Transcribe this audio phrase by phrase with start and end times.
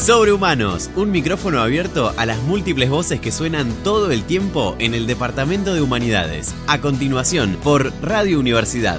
[0.00, 5.06] Sobrehumanos, un micrófono abierto a las múltiples voces que suenan todo el tiempo en el
[5.06, 6.54] Departamento de Humanidades.
[6.66, 8.98] A continuación, por Radio Universidad.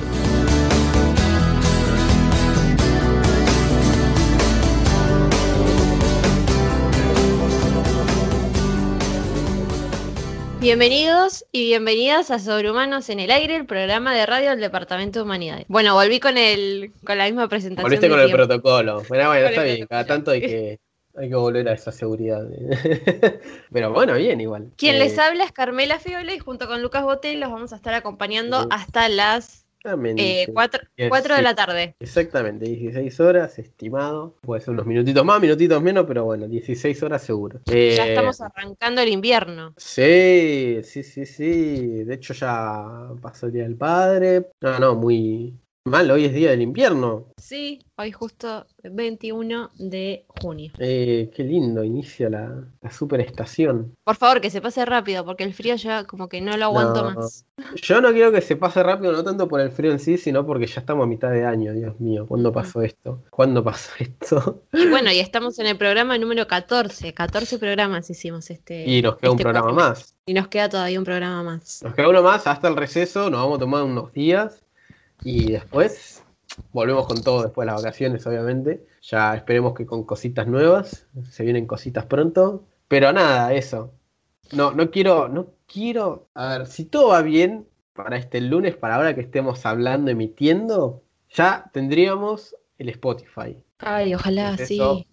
[10.59, 15.23] Bienvenidos y bienvenidas a Sobrehumanos en el Aire, el programa de radio del Departamento de
[15.23, 15.65] Humanidades.
[15.67, 17.85] Bueno, volví con el con la misma presentación.
[17.85, 19.01] Volviste con el protocolo.
[19.09, 20.79] Bueno, bueno, está bien, cada tanto hay que,
[21.15, 22.41] hay que volver a esa seguridad.
[23.71, 24.71] Pero bueno, bien igual.
[24.77, 27.75] Quien Eh, les habla es Carmela Fiole y junto con Lucas Botel los vamos a
[27.75, 31.95] estar acompañando hasta las también eh, dice- 4, que de la tarde.
[31.99, 34.35] Exactamente, 16 horas, estimado.
[34.41, 37.59] Puede ser unos minutitos más, minutitos menos, pero bueno, 16 horas seguro.
[37.65, 39.73] Ya Eh, estamos arrancando el invierno.
[39.77, 42.03] Sí, sí, sí, sí.
[42.03, 44.47] De hecho ya pasó el Día del Padre.
[44.61, 46.11] No, no, muy mal.
[46.11, 47.25] Hoy es Día del Invierno.
[47.37, 50.71] Sí, hoy justo 21 de junio.
[50.77, 53.95] Eh, qué lindo, inicia la, la superestación.
[54.03, 57.03] Por favor, que se pase rápido porque el frío ya como que no lo aguanto
[57.03, 57.11] No.
[57.19, 57.45] más.
[57.75, 60.45] Yo no quiero que se pase rápido, no tanto por el frío en sí, sino
[60.45, 62.27] porque ya estamos a mitad de año, Dios mío.
[62.27, 63.23] ¿Cuándo pasó esto?
[63.31, 64.63] ¿Cuándo pasó esto?
[64.73, 67.13] Y bueno, y estamos en el programa número 14.
[67.13, 68.87] 14 programas hicimos este.
[68.87, 70.15] Y nos queda un este programa más.
[70.27, 71.81] Y nos queda todavía un programa más.
[71.83, 74.63] Nos queda uno más hasta el receso, nos vamos a tomar unos días
[75.23, 76.23] y después
[76.71, 78.85] volvemos con todo después de las vacaciones, obviamente.
[79.01, 82.65] Ya esperemos que con cositas nuevas, se vienen cositas pronto.
[82.87, 83.93] Pero nada, eso.
[84.51, 86.27] No, no quiero, no quiero.
[86.33, 91.03] A ver, si todo va bien para este lunes, para ahora que estemos hablando, emitiendo,
[91.29, 93.63] ya tendríamos el Spotify.
[93.79, 94.75] Ay, ojalá, Entonces, sí.
[94.75, 95.05] eso,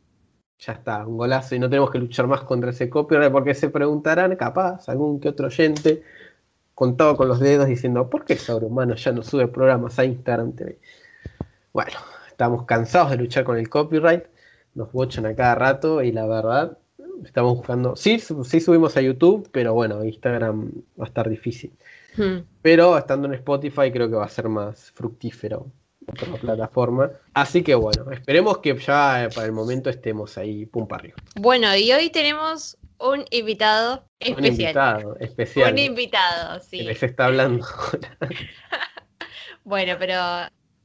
[0.58, 3.68] Ya está, un golazo y no tenemos que luchar más contra ese copyright porque se
[3.70, 6.02] preguntarán, capaz, algún que otro oyente
[6.78, 10.78] contado con los dedos diciendo, ¿por qué Sobrehumano ya no sube programas a Instagram TV?
[11.72, 11.98] Bueno,
[12.28, 14.26] estamos cansados de luchar con el copyright,
[14.76, 16.78] nos bochan a cada rato y la verdad,
[17.24, 21.72] estamos buscando, sí, sí subimos a YouTube, pero bueno, Instagram va a estar difícil.
[22.16, 22.44] Hmm.
[22.62, 25.72] Pero estando en Spotify creo que va a ser más fructífero
[26.12, 27.10] otra plataforma.
[27.34, 31.16] Así que bueno, esperemos que ya eh, para el momento estemos ahí pum para arriba.
[31.34, 34.50] Bueno, y hoy tenemos un invitado Un especial.
[34.50, 36.82] invitado especial Un invitado, que sí.
[36.82, 37.66] les está hablando.
[39.64, 40.16] Bueno, pero,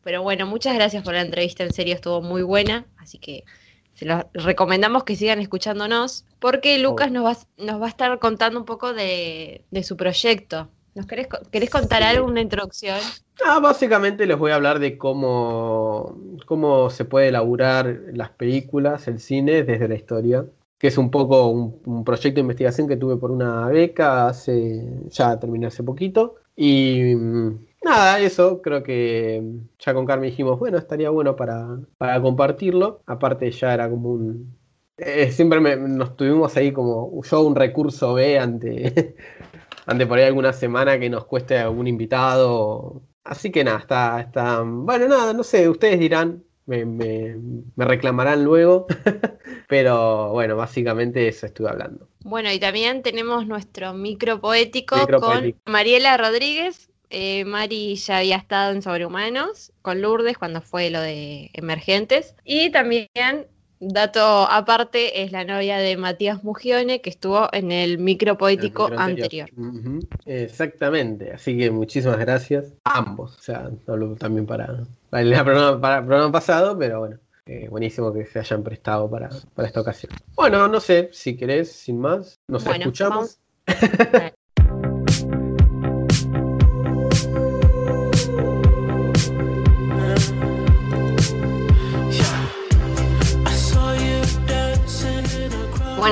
[0.04, 3.46] pero bueno, muchas gracias por la entrevista, en serio estuvo muy buena, así que
[3.94, 8.60] se los recomendamos que sigan escuchándonos, porque Lucas nos va, nos va a estar contando
[8.60, 10.70] un poco de, de su proyecto.
[10.96, 12.08] ¿Nos querés, querés contar Sí.
[12.10, 13.00] algo, una introducción?
[13.46, 19.20] Ah, básicamente les voy a hablar de cómo, cómo se puede elaborar las películas, el
[19.20, 20.46] cine desde la historia.
[20.84, 25.40] Que es un poco un, proyecto de investigación que tuve por una beca hace, ya
[25.40, 26.36] terminé hace poquito.
[26.58, 31.80] Y mm, nada, eso, creo que mm, ya con Carmen dijimos, bueno, estaría bueno para,
[31.98, 33.02] para compartirlo.
[33.06, 34.58] Aparte ya era como un...
[34.98, 39.16] eh, siempre nos tuvimos ahí como yo un recurso B ante,
[39.86, 43.04] ante por ahí alguna semana que nos cueste algún invitado.
[43.24, 44.64] Así que nada, está, está.
[44.66, 47.36] Bueno, nada, no sé, ustedes dirán, me, me-
[47.76, 48.88] me reclamarán luego.
[49.68, 52.08] Pero bueno, básicamente eso estuve hablando.
[52.24, 55.56] Bueno, y también tenemos nuestro micro poético Micro con.
[55.66, 56.90] Mariela Rodríguez.
[57.16, 62.36] Eh, Mari ya había estado en Sobrehumanos con Lourdes cuando fue lo de Emergentes.
[62.44, 63.08] Y también,
[63.88, 68.98] dato aparte, es la novia de Matías Mugione que estuvo en el micro poético El
[68.98, 69.50] anterior.
[70.26, 73.38] Exactamente, así que muchísimas gracias a ambos.
[73.38, 77.20] O sea, hablo también para, para el programa, para el programa pasado, pero bueno.
[77.46, 80.12] eh, buenísimo que se hayan prestado para, para esta ocasión.
[80.36, 83.40] Bueno, no sé, si querés, sin más, nos Bueno, escuchamos.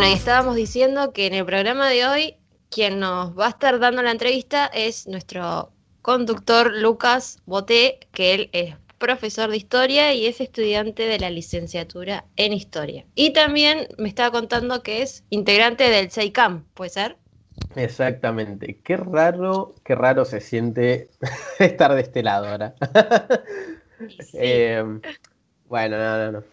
[0.01, 2.35] Bueno, y estábamos diciendo que en el programa de hoy,
[2.71, 8.49] quien nos va a estar dando la entrevista es nuestro conductor Lucas Boté, que él
[8.51, 13.05] es profesor de historia y es estudiante de la licenciatura en historia.
[13.13, 17.17] Y también me estaba contando que es integrante del SEICAM, ¿puede ser?
[17.75, 18.79] Exactamente.
[18.83, 21.11] Qué raro, qué raro se siente
[21.59, 22.73] estar de este lado ahora.
[24.19, 24.37] Sí.
[24.39, 24.83] Eh,
[25.69, 26.43] bueno, no, no, no.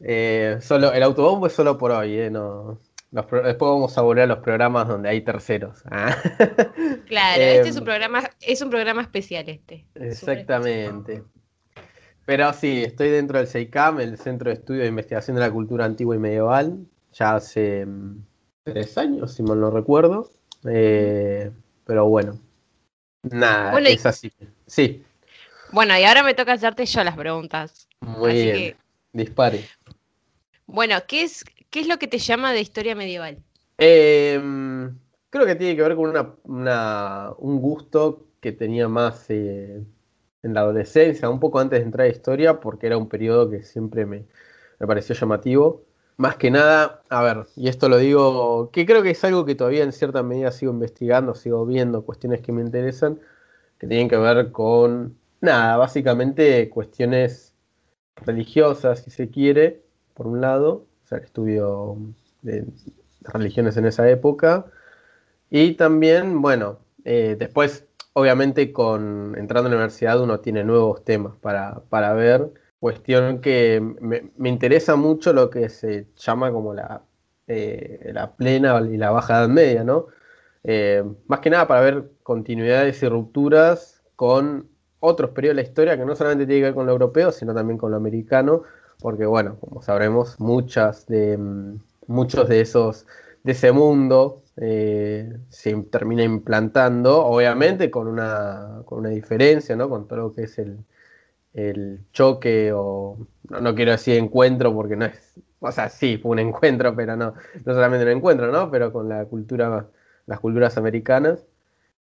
[0.00, 2.80] Eh, solo, el autobombo es solo por hoy, eh, no.
[3.14, 5.82] Los pro- después vamos a volver a los programas donde hay terceros.
[5.88, 6.16] Ah.
[7.06, 9.86] claro, este es un programa, es un programa especial este.
[9.94, 11.22] Exactamente.
[12.26, 15.84] Pero sí, estoy dentro del CEICAM, el Centro de Estudio de Investigación de la Cultura
[15.84, 16.78] Antigua y Medieval,
[17.12, 18.24] ya hace mm,
[18.64, 20.30] tres años, si mal no recuerdo.
[20.68, 21.52] Eh,
[21.86, 22.40] pero bueno,
[23.22, 24.32] nada, Bueno, y- es así.
[24.66, 25.04] Sí,
[25.70, 27.86] Bueno, y ahora me toca hacerte yo las preguntas.
[28.00, 28.54] muy Así bien.
[28.56, 28.76] que,
[29.12, 29.64] Dispare.
[30.66, 31.44] bueno, ¿qué es,
[31.74, 33.42] ¿Qué es lo que te llama de historia medieval?
[33.78, 34.96] Em,
[35.28, 36.08] creo que tiene que ver con
[36.44, 39.82] una, un gusto que tenía más eh,
[40.44, 43.64] en la adolescencia, un poco antes de entrar a historia, porque era un periodo que
[43.64, 44.24] siempre me,
[44.78, 45.82] me pareció llamativo.
[46.16, 49.56] Más que nada, a ver, y esto lo digo, que creo que es algo que
[49.56, 53.18] todavía en cierta medida sigo investigando, sigo viendo cuestiones que me interesan,
[53.80, 57.52] que tienen que ver con, nada, básicamente cuestiones
[58.24, 59.82] religiosas, si se quiere,
[60.14, 61.96] por un lado, o sea, el estudio
[62.42, 62.64] de
[63.22, 64.66] religiones en esa época,
[65.50, 71.36] y también, bueno, eh, después, obviamente, con entrando a la universidad uno tiene nuevos temas
[71.36, 77.02] para, para ver, cuestión que me, interesa mucho lo que se llama como la,
[77.46, 80.06] eh, la plena y la baja edad media, ¿no?
[80.64, 84.68] Eh, más que nada para ver continuidades y rupturas con
[85.00, 87.54] otros periodos de la historia que no solamente tiene que ver con lo europeo, sino
[87.54, 88.62] también con lo americano,
[89.04, 93.06] porque bueno, como sabremos, muchas de, mm, muchos de esos,
[93.42, 99.90] de ese mundo eh, se termina implantando, obviamente con una, con una diferencia, ¿no?
[99.90, 100.78] Con todo lo que es el,
[101.52, 103.18] el choque o
[103.50, 107.34] no, quiero decir encuentro porque no es, o sea, sí, fue un encuentro, pero no,
[107.62, 108.70] no solamente un encuentro, ¿no?
[108.70, 109.86] Pero con la cultura,
[110.24, 111.44] las culturas americanas.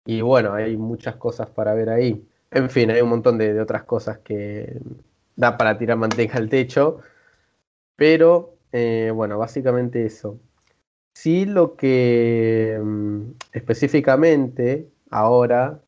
[0.04, 2.26] Y bueno, hay muchas cosas para ver ahí.
[2.50, 4.80] En fin, hay un montón de, otras cosas que
[5.38, 7.00] da para tirar manteca al techo.
[7.96, 10.38] Pero eh, bueno, básicamente eso.
[11.14, 15.80] Sí, lo que mm, específicamente ahora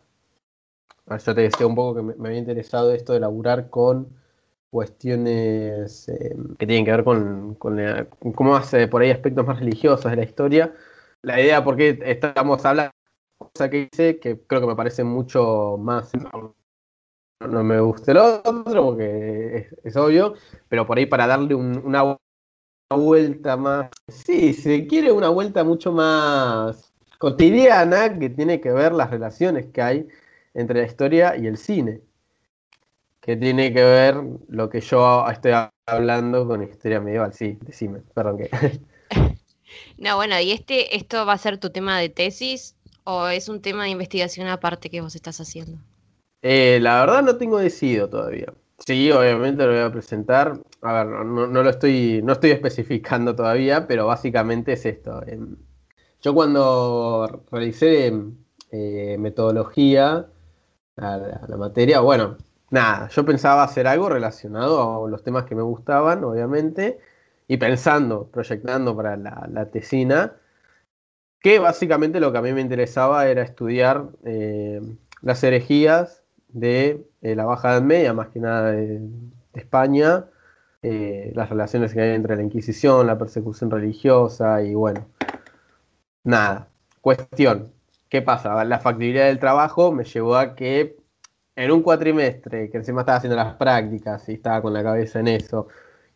[1.19, 4.09] yo te decía un poco que me, había interesado esto de laburar con
[4.71, 10.17] cuestiones eh, que tienen que ver con, cómo hace por ahí aspectos más religiosos de
[10.17, 10.73] la historia.
[11.23, 12.93] La idea por qué estamos hablando,
[13.39, 16.13] cosa que hice, que creo que me parece mucho más...
[17.41, 20.35] No, me gusta el otro porque es, obvio,
[20.69, 22.19] pero por ahí para darle una
[22.91, 23.89] vuelta más...
[24.09, 29.81] Sí, se quiere una vuelta mucho más cotidiana que tiene que ver las relaciones que
[29.81, 30.09] hay
[30.53, 32.03] entre la historia y el cine,
[33.21, 34.17] que tiene que ver
[34.49, 35.53] lo que yo estoy
[35.87, 37.33] hablando con historia medieval.
[37.33, 38.51] Sí, decime, perdón que.
[39.99, 43.63] No, bueno, ¿y este, esto va a ser tu tema de tesis o es un
[43.63, 45.79] tema de investigación aparte que vos estás haciendo?
[46.43, 48.53] Eh, la verdad no tengo decidido todavía.
[48.79, 50.61] Sí, obviamente lo voy a presentar.
[50.83, 55.23] A ver, no, lo estoy, no estoy especificando todavía, pero básicamente es esto.
[55.27, 55.57] Em,
[56.23, 58.13] yo cuando realicé
[58.71, 60.27] eh, metodología,
[61.01, 62.01] a la, materia.
[62.01, 62.37] Bueno,
[62.71, 66.99] nada, yo pensaba hacer algo relacionado a los temas que me gustaban, obviamente,
[67.49, 70.37] y pensando, proyectando para la, tesina,
[71.41, 74.81] que básicamente lo que a mí me interesaba era estudiar eh,
[75.23, 76.20] las herejías
[76.53, 79.01] de eh, la Baja Edad Media, más que nada de,
[79.55, 80.27] España,
[80.83, 85.07] eh, las relaciones que hay entre la Inquisición, la persecución religiosa y bueno,
[86.25, 86.69] nada,
[87.01, 87.73] cuestión.
[88.09, 88.65] ¿Qué pasa?
[88.65, 90.97] La factibilidad del trabajo me llevó a que
[91.57, 95.29] en un cuatrimestre, que encima estaba haciendo las prácticas y estaba con la cabeza en
[95.29, 95.69] eso,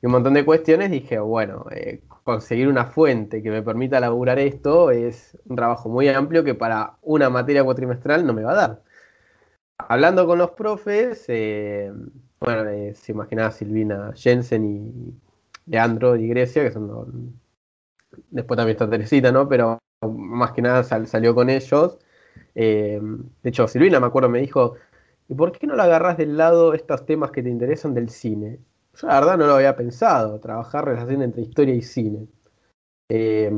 [0.02, 4.38] y un montón de cuestiones, dije, bueno, eh, conseguir una fuente que me permita laburar
[4.38, 8.54] esto es un trabajo muy amplio que para una materia cuatrimestral no me va a
[8.54, 8.83] dar.
[9.78, 11.92] Hablando con los profes, eh,
[12.40, 17.40] bueno, eh, se imaginaba Silvina Jensen y Leandro y Grecia, que son
[18.30, 19.48] después también está Teresita, ¿no?
[19.48, 21.98] Pero más que nada salió con ellos.
[22.54, 23.00] Eh,
[23.43, 24.74] de hecho, Silvina, me acuerdo, me dijo,
[25.28, 28.60] ¿y por qué no lo agarras del lado estos temas que te interesan del cine?
[28.94, 32.28] Yo la verdad no lo había pensado, trabajar relación entre historia y cine.
[33.08, 33.50] Eh,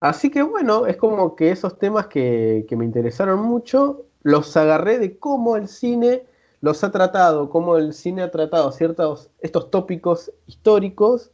[0.00, 5.16] así que bueno, es como que esos temas que, me interesaron mucho, los agarré de
[5.16, 6.24] cómo el cine
[6.60, 11.30] los ha tratado, cómo el cine ha tratado ciertos, estos tópicos históricos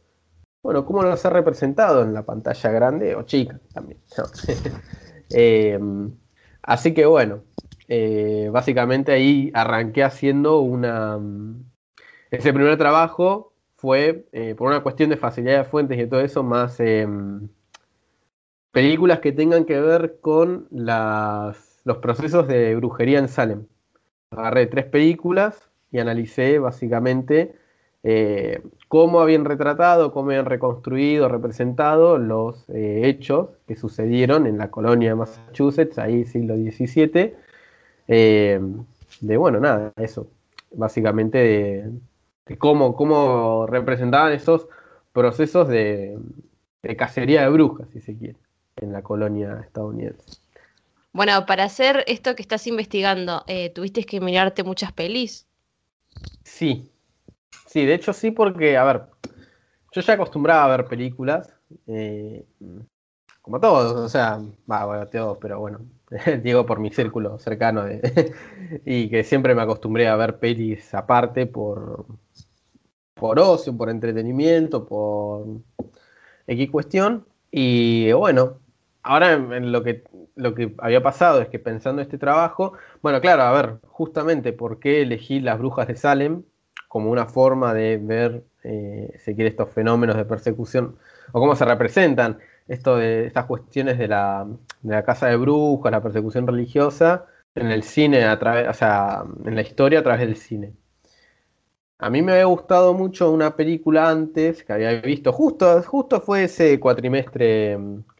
[0.63, 3.99] bueno, cómo los ha representado en la pantalla grande o chica también.
[5.33, 6.11] Em,
[6.61, 7.43] así que bueno,
[7.87, 11.17] eh, básicamente ahí arranqué haciendo una...
[12.29, 16.43] Ese primer trabajo fue, eh, por una cuestión de facilidad de fuentes y todo eso,
[16.43, 17.47] más em,
[18.73, 20.67] películas que tengan que ver con
[21.83, 23.65] los procesos de brujería en Salem.
[24.31, 27.55] Agarré tres películas y analicé básicamente
[28.03, 34.71] eh, cómo habían retratado, cómo habían reconstruido, representado los eh, hechos que sucedieron en la
[34.71, 37.35] colonia de Massachusetts, ahí siglo XVII,
[38.07, 38.59] eh,
[39.21, 40.27] de bueno, nada, eso,
[40.71, 41.37] básicamente
[42.47, 44.67] de, cómo, cómo, representaban esos
[45.13, 46.17] procesos de,
[46.97, 48.39] cacería de brujas, si se quiere,
[48.77, 50.40] en la colonia estadounidense.
[51.13, 55.45] Bueno, para hacer esto que estás investigando, ¿tuviste que mirarte muchas pelis?
[56.43, 56.91] Sí,
[57.71, 59.03] Sí, de hecho sí, porque, a ver,
[59.93, 61.53] yo ya acostumbraba a ver películas,
[61.87, 62.45] eh,
[63.41, 65.79] como todos, o sea, va, bueno, todos, pero bueno,
[66.43, 68.33] digo por mi círculo cercano de,
[68.85, 72.05] y que siempre me acostumbré a ver pelis aparte por,
[73.13, 75.45] por ocio, por entretenimiento, por
[76.47, 77.25] X cuestión.
[77.51, 78.60] Y bueno,
[79.03, 80.03] ahora en, lo, que,
[80.35, 84.79] lo que había pasado es que pensando este trabajo, bueno, claro, a ver, justamente por
[84.79, 86.43] qué elegí las brujas de Salem
[86.87, 90.97] como una forma de ver, eh, si quiere, estos fenómenos de persecución
[91.31, 94.47] o cómo se representan esto de estas cuestiones de la,
[94.81, 99.23] de la casa de brujas, la persecución religiosa en el cine, a través, o sea,
[99.45, 100.73] en la historia a través del cine.
[102.01, 106.45] A mí me había gustado mucho una película antes que había visto, justo, justo fue
[106.45, 107.73] ese cuatrimestre,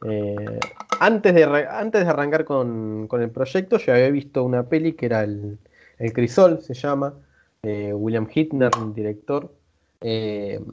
[0.08, 0.60] eh,
[1.00, 5.24] antes, de, antes de arrancar con, el proyecto, yo había visto una peli que era
[5.24, 5.58] El,
[5.98, 7.16] el Crisol, se llama,
[7.64, 9.52] William Hitner, director,
[10.00, 10.64] eh,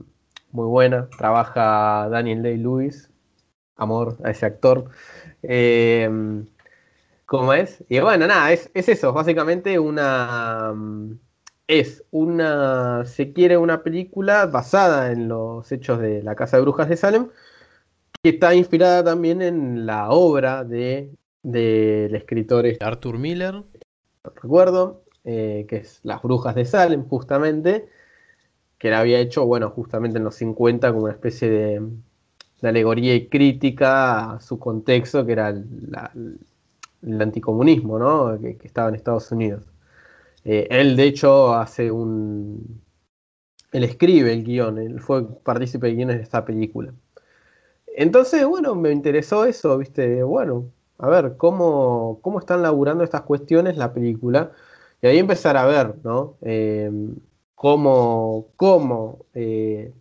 [0.52, 3.10] muy buena, trabaja Daniel Day-Lewis,
[3.76, 4.90] amor a ese actor.
[5.42, 6.44] Eh,
[7.24, 7.84] ¿Cómo es?
[7.88, 10.74] Y bueno, nada, es, eso, básicamente una...
[11.68, 16.88] Es una, se quiere una película basada en los hechos de la Casa de Brujas
[16.88, 17.28] de Salem,
[18.22, 23.62] que está inspirada también en la obra de del escritor este, Arthur Miller,
[24.22, 27.88] recuerdo, eh, que es Las Brujas de Salem, justamente,
[28.78, 31.82] que la había hecho, bueno, justamente en los 50 como una especie de,
[32.62, 38.38] alegoría y crítica a su contexto, que era el anticomunismo, ¿no?
[38.40, 39.62] que, estaba en Estados Unidos.
[40.45, 42.83] Eh, él, de hecho, hace un...
[43.73, 46.95] Él escribe el guion, él fue partícipe de guiones de esta película.
[47.87, 50.23] Entonces, bueno, me interesó eso, ¿viste?
[50.23, 54.52] Bueno, a ver, ¿cómo, cómo están laburando estas cuestiones la película?
[55.02, 56.37] Y ahí empezar a ver, ¿no?
[56.42, 56.90] Eh,
[57.54, 59.92] cómo, cómo eh,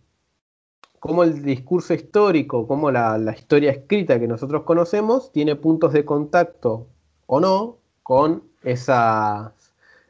[0.98, 6.88] cómo el discurso histórico, cómo la, historia escrita que nosotros conocemos tiene puntos de contacto
[7.26, 9.52] o no con esas,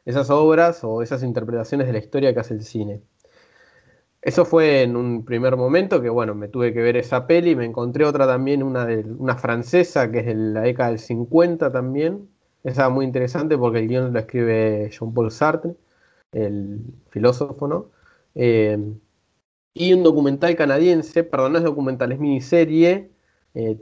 [0.09, 3.01] esas obras o esas interpretaciones de la historia que hace el cine.
[4.21, 7.65] Eso fue en un primer momento que, bueno, me tuve que ver esa peli, me
[7.65, 12.29] encontré otra también, una, de, una francesa que es de la década del 50 también.
[12.63, 15.75] Esa muy interesante porque el guion lo escribe Jean-Paul Sartre,
[16.33, 17.91] el filósofo, ¿no?
[18.35, 18.77] Eh,
[19.73, 23.11] y un documental canadiense, perdón, no es documental, es miniserie.
[23.53, 23.77] Eh,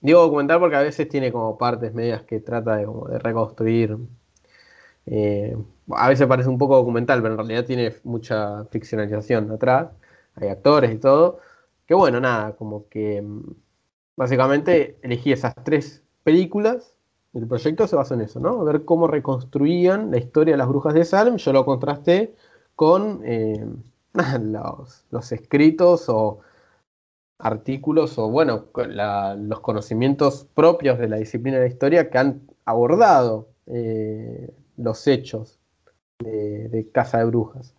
[0.00, 2.86] digo documental porque a veces tiene como partes medias que trata de,
[3.18, 3.96] reconstruir.
[5.06, 5.56] Eh,
[5.92, 9.90] a veces parece un poco documental, pero en realidad tiene mucha ficcionalización atrás.
[10.36, 11.40] Hay actores y todo.
[11.86, 13.42] Que bueno, nada, como que mm,
[14.16, 16.94] básicamente elegí esas tres películas.
[17.32, 18.64] El proyecto se basó en eso, ¿no?
[18.64, 21.36] Ver cómo reconstruían la historia de las brujas de Salem.
[21.36, 22.34] Yo lo contrasté
[22.74, 23.64] con eh,
[24.40, 26.40] los, escritos o
[27.38, 28.66] artículos o, bueno,
[29.38, 35.58] los conocimientos propios de la disciplina de la historia que han abordado eh, los hechos
[36.18, 37.74] de, Casa de Brujas.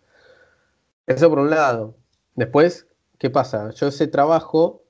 [1.06, 1.96] Eso por un lado.
[2.34, 2.86] Después,
[3.18, 3.70] ¿qué pasa?
[3.70, 4.84] Yo ese trabajo,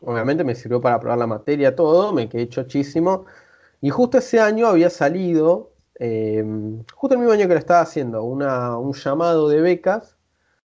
[0.00, 3.26] obviamente me sirvió para probar la materia, todo, me quedé chochísimo.
[3.80, 6.44] Y justo ese año había salido, eh,
[6.94, 10.16] justo el mismo año que lo estaba haciendo, un llamado de becas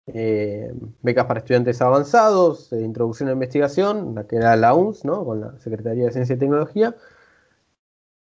[0.08, 5.24] eh, becas para estudiantes avanzados, eh, introducción a investigación, la que era la UNS, ¿no?
[5.26, 6.96] con la Secretaría de Ciencia y Tecnología.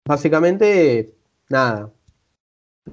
[0.04, 1.14] Básicamente,
[1.49, 1.92] nada,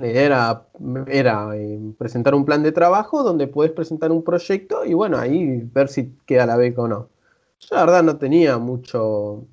[0.01, 0.67] era,
[1.07, 5.61] era eh, presentar un plan de trabajo donde puedes presentar un proyecto y bueno, ahí
[5.73, 7.09] ver si queda la beca o no.
[7.59, 9.45] Yo la verdad no tenía mucho...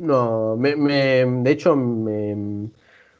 [0.00, 2.34] No, me, de hecho me,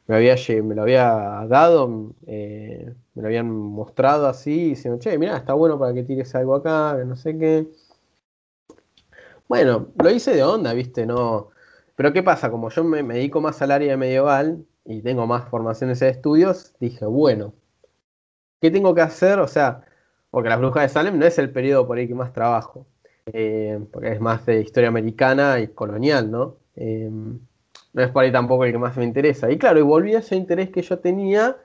[0.07, 5.37] me, había, me lo había dado, eh, me lo habían mostrado así, diciendo, che, mira,
[5.37, 7.67] está bueno para que tires algo acá, no sé qué.
[9.47, 11.49] Bueno, lo hice de onda, viste, no.
[11.95, 12.51] Pero ¿qué pasa?
[12.51, 17.05] Como yo me, dedico más al área medieval y tengo más formaciones en estudios, dije,
[17.05, 17.53] bueno,
[18.61, 19.39] ¿qué tengo que hacer?
[19.39, 19.83] O sea,
[20.29, 22.87] porque las brujas de Salem no es el periodo por ahí que más trabajo,
[23.25, 26.57] eh, porque es más de historia americana y colonial, ¿no?
[26.75, 27.09] Eh,
[27.95, 29.49] no es por ahí tampoco el que más me interesa.
[29.51, 31.57] Y claro, y volví a ese interés que yo tenía,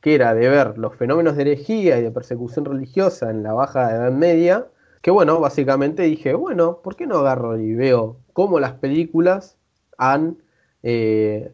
[0.00, 3.90] que era de ver los fenómenos de herejía y de persecución religiosa en la baja
[3.94, 4.66] Edad Media,
[5.02, 9.58] que bueno, básicamente dije, bueno, ¿por qué no agarro y veo cómo las películas
[9.98, 10.38] han,
[10.82, 11.52] eh,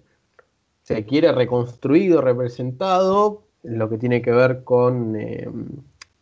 [0.95, 5.49] se quiere, reconstruido, representado lo que tiene que ver con eh,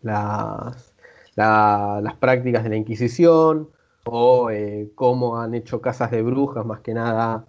[0.02, 0.94] las,
[1.36, 3.70] las prácticas de la Inquisición
[4.04, 7.46] o eh, cómo han hecho casas de brujas, más que nada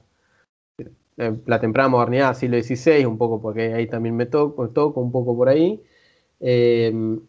[1.18, 5.12] eh, la temprana modernidad, siglo XVI, un poco porque ahí también me toco, toco un
[5.12, 5.84] poco por ahí.
[6.40, 7.20] Eh,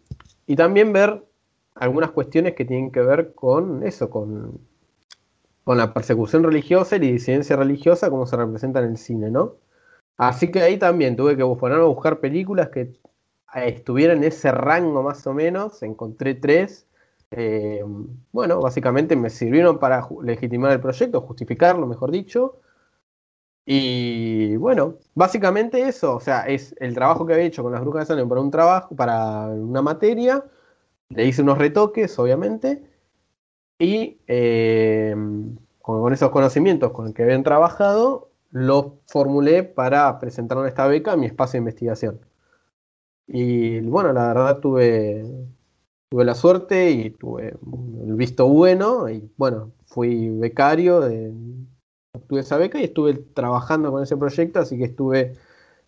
[0.47, 1.25] y también ver
[1.75, 4.61] algunas cuestiones que tienen que ver con eso, con,
[5.65, 9.57] con la persecución religiosa y la disidencia religiosa como se representa en el cine, ¿no?
[10.17, 12.95] Así que ahí también tuve que ponerme a buscar películas que eh,
[13.55, 16.87] estuvieran en ese rango más o menos, encontré tres.
[17.31, 17.83] Eh,
[18.33, 22.61] bueno, básicamente me sirvieron para legitimar el proyecto, justificarlo, mejor dicho.
[23.65, 28.03] Y bueno, básicamente eso, o sea, es el trabajo que había hecho con las brujas
[28.03, 30.45] de Salem para un trabajo, para una materia,
[31.11, 32.83] le hice unos retoques, obviamente,
[33.79, 35.15] y eh,
[35.81, 41.13] con, esos conocimientos con los que habían trabajado, los formulé para presentar en esta beca
[41.13, 42.21] a mi espacio de investigación.
[43.27, 45.25] Y bueno, la verdad tuve,
[46.11, 47.55] tuve la suerte y tuve
[48.05, 51.33] el visto bueno, y bueno, fui becario, de,
[52.15, 55.35] obtuve esa beca y estuve trabajando con ese proyecto, así que estuve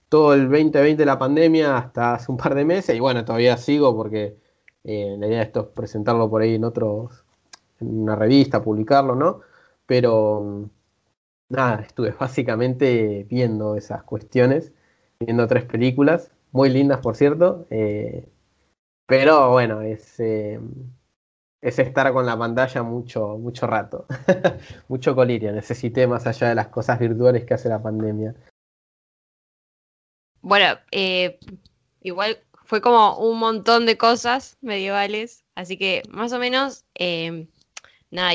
[0.09, 3.57] todo el 2020 de la pandemia hasta hace un par de meses, y bueno, todavía
[3.59, 4.39] sigo porque
[4.85, 7.25] eh, la idea de esto es presentarlo por ahí en otros,
[7.81, 9.41] en una revista, publicarlo, ¿no?
[9.87, 10.71] Pero
[11.49, 14.73] nada, estuve básicamente viendo esas cuestiones,
[15.21, 18.29] viendo tres películas, muy lindas por cierto, eh,
[19.07, 20.61] pero bueno, es, eh,
[21.61, 24.07] es estar con la pantalla mucho, mucho rato,
[24.89, 28.35] mucho colirio, necesité más allá de las cosas virtuales que hace la pandemia.
[30.41, 30.79] Bueno,
[32.03, 37.47] igual fue como un montón de cosas medievales, así que más o menos, eh,
[38.11, 38.33] nada,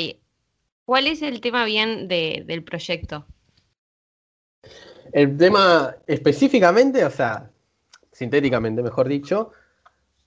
[0.89, 3.23] ¿cuál es el tema bien del proyecto?
[5.11, 7.51] El tema específicamente, o sea,
[8.11, 9.51] sintéticamente, mejor dicho,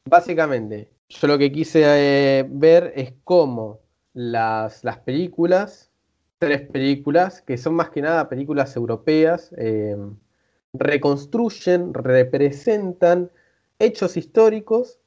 [0.04, 3.81] básicamente, yo lo que quise eh, ver es cómo
[4.14, 5.90] las, las, películas,
[6.38, 9.97] tres películas, que son más que nada películas europeas, eh,
[10.75, 13.33] reconstruyen, representan
[13.81, 15.00] hechos históricos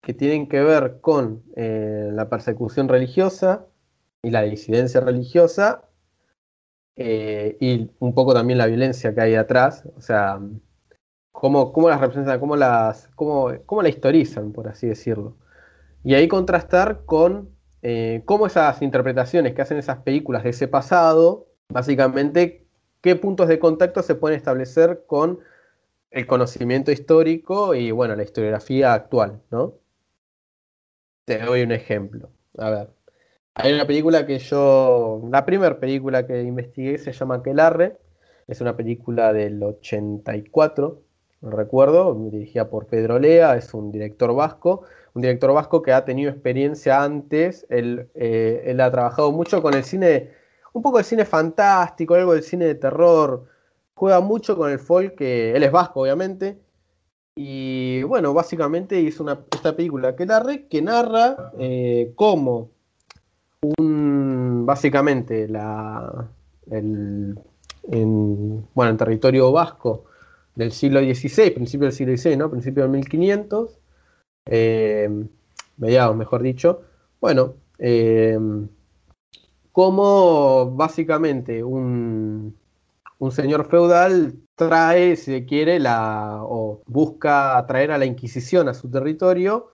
[0.00, 3.67] que tienen que ver con eh, la persecución religiosa
[4.22, 5.88] y la disidencia religiosa
[6.96, 10.40] eh, y un poco también la violencia que hay atrás, o sea,
[11.32, 15.36] cómo, cómo las representan, cómo las, cómo, cómo la historizan, por así decirlo.
[16.02, 17.50] Y ahí contrastar con
[17.82, 22.66] eh, cómo esas interpretaciones que hacen esas películas de ese pasado, básicamente,
[23.00, 25.38] qué puntos de contacto se pueden establecer con
[26.10, 29.74] el conocimiento histórico y, bueno, la historiografía actual, ¿no?
[31.26, 32.30] Te doy un ejemplo.
[32.56, 32.97] A ver,
[33.58, 37.98] hay una película que yo, la primera película que investigué se llama Quelarre,
[38.46, 41.02] es una película del 84,
[41.40, 46.04] no recuerdo, dirigida por Pedro Lea, es un director vasco, un director vasco que ha
[46.04, 50.30] tenido experiencia antes, él, eh, él ha trabajado mucho con el cine,
[50.72, 53.46] un poco de cine fantástico, algo del cine de terror,
[53.94, 56.58] juega mucho con el folk, que él es vasco, obviamente.
[57.34, 60.26] Y bueno, básicamente hizo una, esta película que
[60.82, 62.70] narra eh, cómo
[63.62, 66.28] un, básicamente la,
[66.70, 67.38] el,
[67.90, 70.04] en, bueno, en territorio vasco
[70.54, 72.50] del siglo XVI, principio del siglo XVI, ¿no?
[72.50, 73.78] Principio del 1500,
[74.46, 75.08] eh,
[75.76, 76.82] mediados, mejor dicho.
[77.20, 78.38] Bueno, eh,
[79.72, 82.56] cómo básicamente un,
[83.18, 88.74] un señor feudal trae, si se quiere, la, o busca atraer a la Inquisición a
[88.74, 89.70] su territorio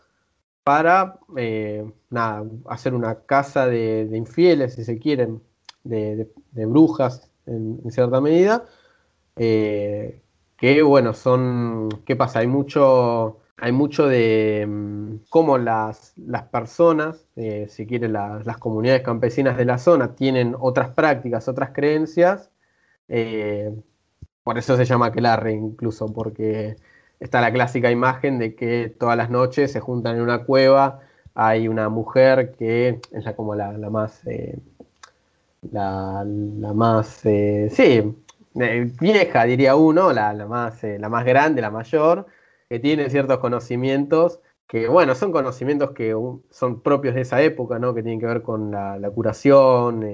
[0.64, 1.84] para eh,
[2.66, 5.42] hacer una casa de, infieles, si se quieren,
[5.84, 8.64] de, brujas en, cierta medida.
[9.36, 10.22] Eh,
[10.56, 11.90] que bueno, son.
[12.06, 12.40] ¿Qué pasa?
[12.40, 13.40] Hay mucho.
[13.56, 19.64] Hay mucho de mm, cómo las, las personas, eh, si quieren, las comunidades campesinas de
[19.64, 22.50] la zona tienen otras prácticas, otras creencias,
[24.42, 26.76] por eso se llama Aquelarre incluso, porque
[27.20, 31.00] está la clásica imagen de que todas las noches se juntan en una cueva,
[31.34, 34.58] hay una mujer que es la, como la, más, eh,
[35.72, 36.24] la,
[36.74, 38.14] más, eh, sí,
[39.00, 42.26] vieja diría uno, la, más, la más grande, la mayor,
[42.68, 46.14] que tiene ciertos conocimientos que bueno, son conocimientos que
[46.50, 47.94] son propios de esa época, ¿no?
[47.94, 50.04] Que tienen que ver con la, curación,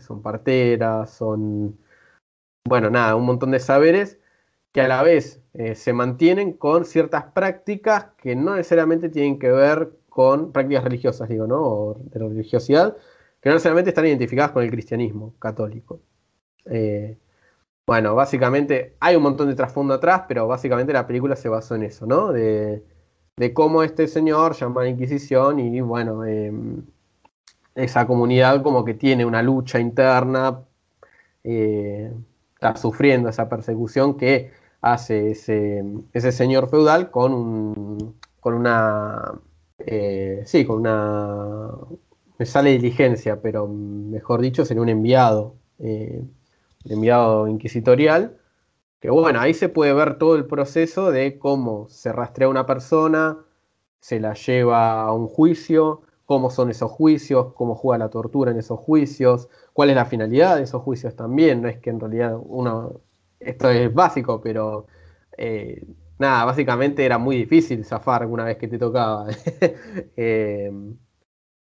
[0.00, 1.76] son parteras, son
[2.68, 4.18] bueno, nada, un montón de saberes
[4.72, 9.50] que a la vez eh, se mantienen con ciertas prácticas que no necesariamente tienen que
[9.50, 11.60] ver con prácticas religiosas, digo, ¿no?
[11.60, 12.96] O de la religiosidad,
[13.40, 16.00] que no necesariamente están identificadas con el cristianismo católico.
[16.66, 17.18] Eh,
[17.84, 21.82] bueno, básicamente hay un montón de trasfondo atrás, pero básicamente la película se basó en
[21.82, 22.30] eso, ¿no?
[22.32, 22.84] De,
[23.52, 26.84] cómo este señor llama a la Inquisición y, bueno, em,
[27.74, 30.60] esa comunidad como que tiene una lucha interna.
[31.42, 32.12] Eh,
[32.54, 39.40] está sufriendo esa persecución que hace ese, ese señor feudal con, un, con una
[39.78, 41.70] eh, sí, con una,
[42.38, 46.22] me sale diligencia, pero mejor dicho sería un enviado, eh,
[46.84, 48.38] un enviado inquisitorial,
[49.00, 53.38] que bueno, ahí se puede ver todo el proceso de cómo se rastrea una persona,
[54.00, 58.58] se la lleva a un juicio, cómo son esos juicios, cómo juega la tortura en
[58.58, 62.38] esos juicios, cuál es la finalidad de esos juicios también, no es que en realidad
[62.40, 63.00] uno,
[63.40, 64.86] esto es básico, pero
[65.36, 65.82] eh,
[66.18, 69.26] nada, básicamente era muy difícil zafar una vez que te tocaba.
[70.16, 70.70] Eh,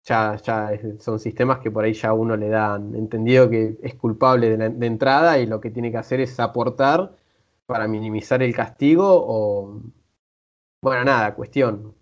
[0.04, 4.56] ya, ya son sistemas que por ahí ya uno le dan entendido que es culpable
[4.56, 7.16] de, entrada y lo que tiene que hacer es aportar
[7.66, 9.80] para minimizar el castigo o...
[10.83, 11.94] Bueno, nada, cuestión.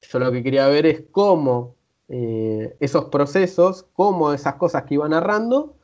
[0.00, 1.76] Yo lo que quería ver es cómo
[2.08, 5.76] eh, esos procesos, cómo esas cosas que iban narrando,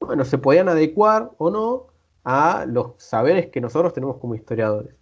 [0.00, 4.94] bueno, se podían adecuar o no a los saberes que nosotros tenemos como historiadores.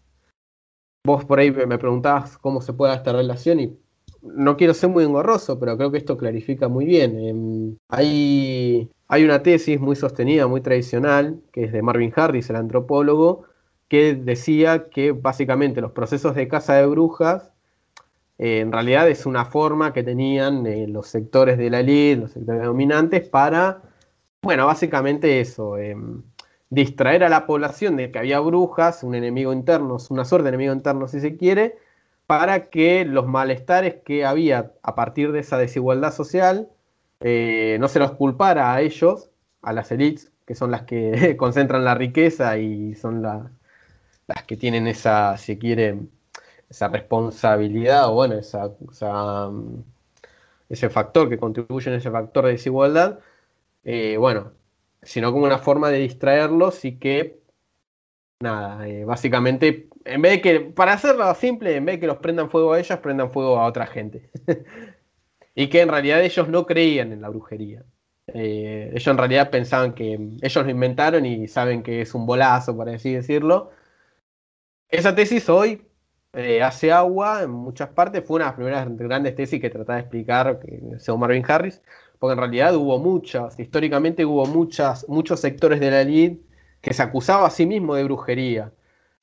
[1.05, 3.79] Vos por ahí me preguntabas cómo se puede dar esta relación y
[4.23, 7.19] no quiero ser muy engorroso, pero creo que esto clarifica muy bien.
[7.19, 12.57] Em, hay, hay una tesis muy sostenida, muy tradicional, que es de Marvin Harris, el
[12.57, 13.45] antropólogo,
[13.89, 17.53] que decía que básicamente los procesos de caza de brujas
[18.39, 22.33] eh, en realidad es una forma que tenían eh, los sectores de la elite, los
[22.33, 23.83] sectores dominantes, para,
[24.43, 26.23] bueno, básicamente eso, em,
[26.71, 30.73] distraer a la población de que había brujas, un enemigo interno, una suerte de enemigo
[30.73, 31.77] interno si se quiere,
[32.27, 36.69] para que los malestares que había a partir de esa desigualdad social
[37.21, 39.31] eh, no se los culpara a ellos,
[39.63, 44.87] a las élites, que son las que concentran la riqueza y son las que tienen
[44.87, 46.01] esa, si quiere,
[46.69, 48.69] esa responsabilidad o bueno, esa,
[49.51, 49.83] mm,
[50.69, 53.21] ese factor que contribuye en ese factor de desigualdad,
[53.85, 54.53] eh, bueno,
[55.07, 57.41] sino como una forma de distraerlos y que,
[58.41, 62.19] nada, eh, básicamente, en vez de que, para hacerlo simple, en vez de que los
[62.19, 64.31] prendan fuego a ellos, prendan fuego a otra gente.
[65.55, 67.85] y que en realidad ellos no creían en la brujería.
[68.29, 72.77] Eh, ellos en realidad pensaban que ellos lo inventaron y saben que es un bolazo,
[72.77, 73.71] por así decirlo.
[74.89, 75.83] Esa tesis hoy
[76.33, 79.97] eh, hace agua en muchas partes, fue una de las primeras grandes tesis que trataba
[79.97, 80.61] de explicar,
[80.99, 81.83] según Marvin Harris,
[82.19, 86.43] porque en realidad hubo muchas, históricamente hubo muchas, muchos sectores de la elite
[86.81, 88.73] que se acusaba a sí mismo de brujería.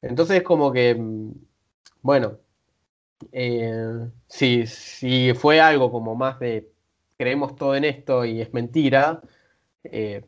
[0.02, 1.32] Entonces es como que, mm,
[2.02, 2.38] bueno,
[3.32, 6.72] eh, si, fue algo como más de
[7.18, 9.22] creemos todo en esto y es mentira,
[9.84, 10.26] eh,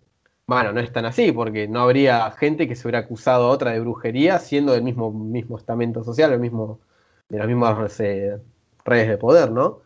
[0.47, 3.71] bueno, no es tan así, porque no habría gente que se hubiera acusado a otra
[3.71, 6.79] de brujería siendo del mismo, mismo estamento social, el mismo,
[7.29, 8.39] de las mismas eh,
[8.85, 9.81] redes de poder, ¿no?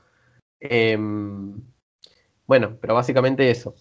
[2.49, 3.75] Bueno, pero básicamente eso.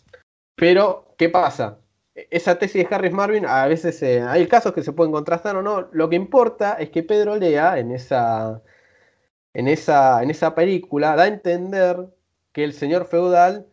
[0.54, 1.78] Pero, ¿qué pasa?
[2.14, 5.62] Esa tesis de Harris Marvin, a veces eh, hay casos que se pueden contrastar o
[5.62, 5.88] no.
[5.92, 8.62] Lo que importa es que Pedro Lea, en esa,
[9.54, 11.96] en esa, en esa película, da a entender
[12.52, 13.66] que el señor feudal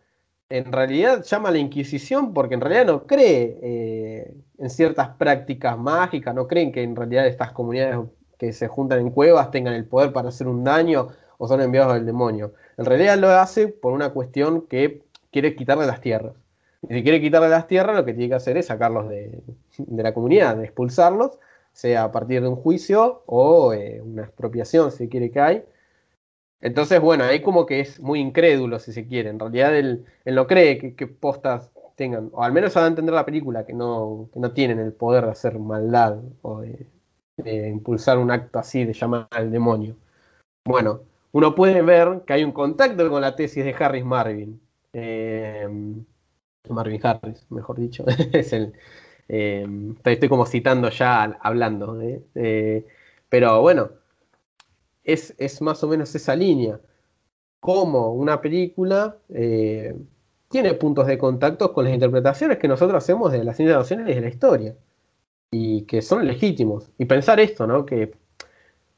[0.48, 5.78] en realidad llama a la Inquisición porque en realidad no cree eh, en ciertas prácticas
[5.78, 8.00] mágicas, no creen que en realidad estas comunidades
[8.38, 11.94] que se juntan en cuevas tengan el poder para hacer un daño o son enviados
[11.96, 12.54] del demonio.
[12.78, 16.34] En realidad lo hace por una cuestión que quiere quitarle las tierras.
[16.90, 19.42] Y si quiere quitarle las tierras, lo que tiene que hacer es sacarlos de,
[19.90, 21.40] la comunidad, de expulsarlos,
[21.74, 25.64] sea a partir de un juicio o eh, una expropiación, si quiere que hay.
[26.62, 29.30] Entonces, bueno, ahí como que es muy incrédulo, si se quiere.
[29.30, 33.66] En realidad él, no cree que, postas tengan, o al menos a entender la película,
[33.66, 36.88] que no, que no tienen el poder de hacer maldad o de,
[37.70, 39.96] impulsar un acto así de llamar al demonio.
[40.66, 41.02] Bueno,
[41.36, 44.62] uno puede ver que hay un contacto con la tesis de Harris Marvin.
[44.94, 45.68] Eh,
[46.70, 48.06] Marvin Harris, mejor dicho.
[48.32, 48.72] es el,
[49.28, 49.68] eh,
[50.06, 52.00] estoy, como citando ya hablando.
[52.02, 52.86] ¿eh?
[53.28, 53.90] pero bueno,
[55.04, 56.80] es, es, más o menos esa línea.
[57.60, 63.58] Como una película tiene puntos de contacto con las interpretaciones que nosotros hacemos de las
[63.58, 64.78] ciencias y de la historia.
[65.52, 66.90] Y que son legítimos.
[66.98, 67.86] Y pensar esto, ¿no?
[67.86, 68.14] Que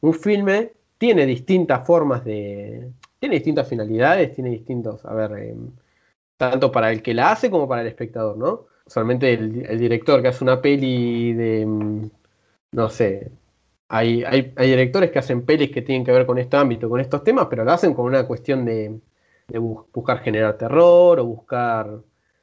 [0.02, 2.92] un filme tiene distintas formas de.
[3.20, 5.06] Tiene distintas finalidades, tiene distintos.
[5.06, 5.72] A ver, em,
[6.38, 8.68] tanto para el que la hace como para el espectador, ¿no?
[8.86, 11.62] Usualmente el, director que hace una peli de.
[11.62, 12.10] Em,
[12.72, 13.32] no sé.
[13.90, 17.00] Hay, hay, hay, directores que hacen pelis que tienen que ver con este ámbito, con
[17.00, 19.00] estos temas, pero lo hacen con una cuestión de,
[19.94, 22.02] buscar generar terror o buscar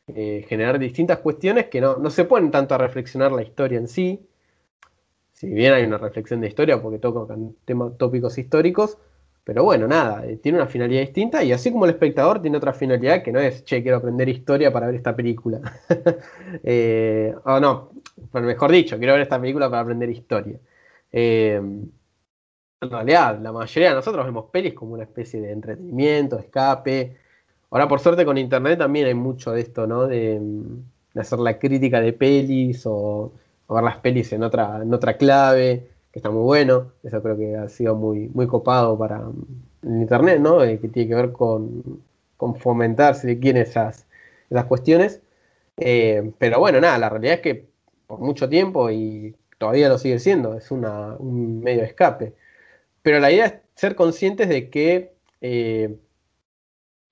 [0.09, 3.89] eh, generar distintas cuestiones que no, no se ponen tanto a reflexionar la historia en
[3.89, 4.27] sí,
[5.35, 8.97] si bien hay una reflexión de historia porque tocan temas tópicos históricos,
[9.45, 12.73] pero bueno, nada, eh, tiene una finalidad distinta y así como el espectador tiene otra
[12.73, 15.61] finalidad que no es, che, quiero aprender historia para ver esta película.
[16.65, 17.91] eh, o no,
[18.33, 20.59] mejor dicho, quiero ver esta película para aprender historia.
[21.13, 21.61] Eh,
[22.81, 27.17] en realidad, la mayoría de nosotros vemos pelis como una especie de entretenimiento, escape.
[27.71, 30.07] Ahora, por suerte, con internet también hay mucho de esto, ¿no?
[30.07, 30.41] De,
[31.15, 33.33] hacer la crítica de pelis o,
[33.69, 36.93] ver las pelis en otra, en otra clave, que está muy bueno.
[37.03, 39.23] Eso creo que ha sido muy, muy copado para
[39.83, 40.63] el internet, ¿no?
[40.63, 42.03] Eh, que tiene que ver con,
[42.37, 44.07] con fomentar, si quieren, esas,
[44.51, 45.23] esas cuestiones.
[45.77, 47.69] Eh, pero bueno, nada, la realidad es que
[48.07, 52.35] por mucho tiempo y todavía lo sigue siendo, es una, un medio de escape.
[53.03, 55.97] Pero la idea es ser conscientes de que eh,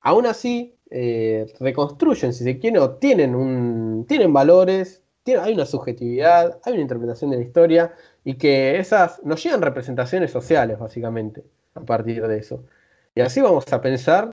[0.00, 6.58] aún así eh, reconstruyen, si se quiere, o tienen, un, tienen valores, hay una subjetividad,
[6.64, 11.80] hay una interpretación de la historia y que esas nos llegan representaciones sociales, básicamente, a
[11.80, 12.64] partir de eso.
[13.14, 14.30] Y así vamos a pensar,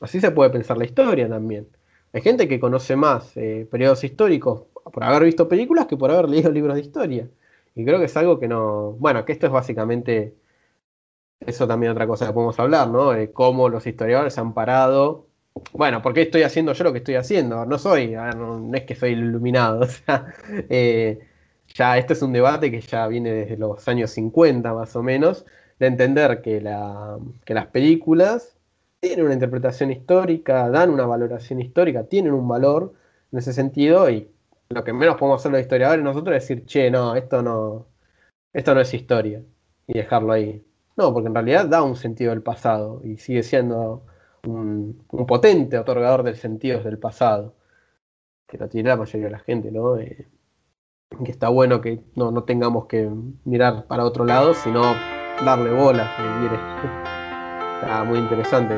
[0.00, 1.68] así se puede pensar la historia también.
[2.12, 6.28] Hay gente que conoce más eh, periodos históricos por haber visto películas que por haber
[6.28, 7.28] leído libros de historia.
[7.74, 8.92] Y creo que es algo que no.
[8.98, 10.34] Bueno, que esto es básicamente.
[11.40, 13.12] Eso también otra cosa que podemos hablar, ¿no?
[13.32, 15.29] Cómo los historiadores han parado.
[15.72, 17.64] Bueno, ¿por qué estoy haciendo yo lo que estoy haciendo?
[17.66, 19.80] No soy, no, es que soy iluminado.
[19.84, 20.26] O sea,
[20.68, 21.18] eh,
[21.74, 25.44] ya este es un debate que ya viene desde los años 50 más o menos,
[25.78, 28.56] de entender que, la, que las películas
[29.00, 32.94] tienen una interpretación histórica, dan una valoración histórica, tienen un valor
[33.32, 34.30] en ese sentido y
[34.68, 37.86] lo que menos podemos hacer los historiadores nosotros es decir, che, no, esto no,
[38.52, 39.42] esto no es historia
[39.86, 40.64] y dejarlo ahí.
[40.96, 44.04] No, porque en realidad da un sentido del pasado y sigue siendo
[44.44, 47.54] un, potente otorgador de sentidos del pasado,
[48.46, 49.98] que lo tiene la mayoría de la gente, ¿no?
[49.98, 50.28] Eh,
[51.24, 53.10] que está bueno que no, no, tengamos que
[53.44, 54.82] mirar para otro lado, sino
[55.44, 56.10] darle bola,
[57.82, 58.74] está muy interesante.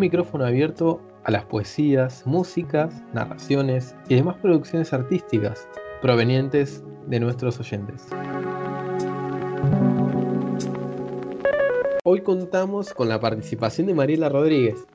[0.00, 5.68] Micrófono abierto a las poesías, músicas, narraciones y demás producciones artísticas
[6.00, 8.06] provenientes de nuestros oyentes.
[12.04, 14.86] Hoy contamos con la participación de Mariela Rodríguez.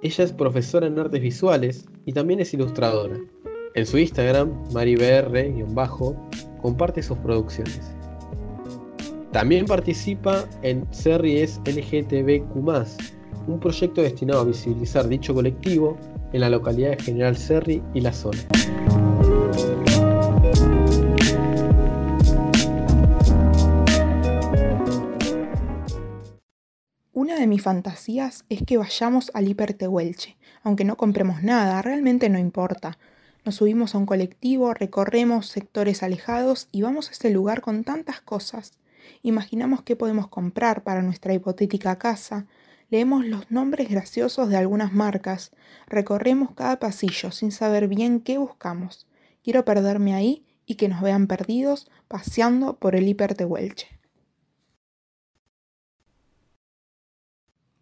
[0.00, 3.18] Ella es profesora en artes visuales y también es ilustradora.
[3.74, 6.16] En su Instagram, maribr-bajo,
[6.62, 7.94] comparte sus producciones.
[9.32, 12.56] También participa en Series LGTBQ,
[13.46, 15.96] un proyecto destinado a visibilizar dicho colectivo
[16.32, 18.38] en la localidad de General Serri y la zona.
[27.12, 32.38] Una de mis fantasías es que vayamos al Hipertehuelche, aunque no compremos nada, realmente no
[32.38, 32.98] importa.
[33.44, 38.20] Nos subimos a un colectivo, recorremos sectores alejados y vamos a ese lugar con tantas
[38.20, 38.72] cosas.
[39.22, 42.46] Imaginamos qué podemos comprar para nuestra hipotética casa,
[42.90, 45.52] leemos los nombres graciosos de algunas marcas,
[45.86, 49.06] recorremos cada pasillo sin saber bien qué buscamos.
[49.42, 53.86] Quiero perderme ahí y que nos vean perdidos paseando por el hipertehuelche.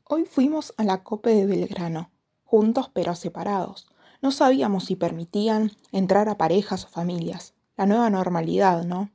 [0.05, 2.11] Hoy fuimos a la Cope de Belgrano,
[2.45, 3.89] juntos pero separados.
[4.23, 7.55] No sabíamos si permitían entrar a parejas o familias.
[7.77, 9.11] La nueva normalidad, ¿no?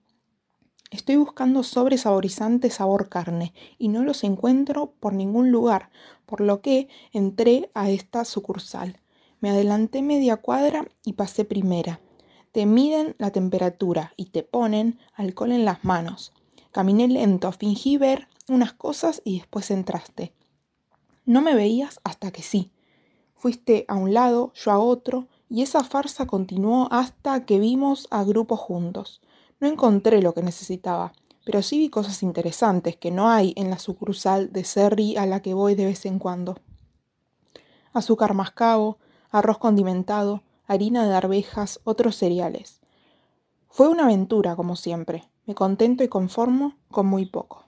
[0.93, 5.89] Estoy buscando sobresaborizante sabor carne y no los encuentro por ningún lugar,
[6.27, 8.99] por lo que entré a esta sucursal.
[9.39, 11.99] Me adelanté media cuadra y pasé primera.
[12.51, 16.31] Te miden la temperatura y te ponen alcohol en las manos.
[16.71, 20.35] Caminé lento, fingí ver unas cosas y después entraste.
[21.25, 22.71] No me veías hasta que sí.
[23.33, 28.23] Fuiste a un lado, yo a otro, y esa farsa continuó hasta que vimos a
[28.23, 29.22] grupos juntos.
[29.63, 31.13] No encontré lo que necesitaba,
[31.45, 35.41] pero sí vi cosas interesantes que no hay en la sucursal de Serri a la
[35.41, 36.57] que voy de vez en cuando.
[37.93, 38.97] Azúcar mascabo,
[39.31, 42.81] arroz condimentado, harina de arvejas, otros cereales.
[43.69, 45.23] Fue una aventura, como siempre.
[45.45, 47.63] Me contento y conformo con muy poco.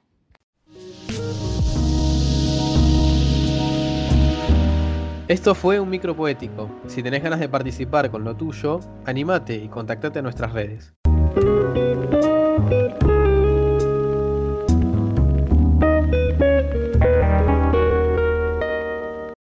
[5.29, 6.69] Esto fue un micro poético.
[6.87, 10.93] Si tenés ganas de participar con lo tuyo, animate y contactate a nuestras redes.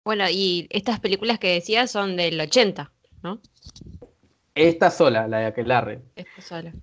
[0.03, 3.41] Bueno, y estas películas que decías son del 80, ¿no?
[4.55, 6.01] Esta sola, la de Aquelarre.
[6.15, 6.73] Esta sola.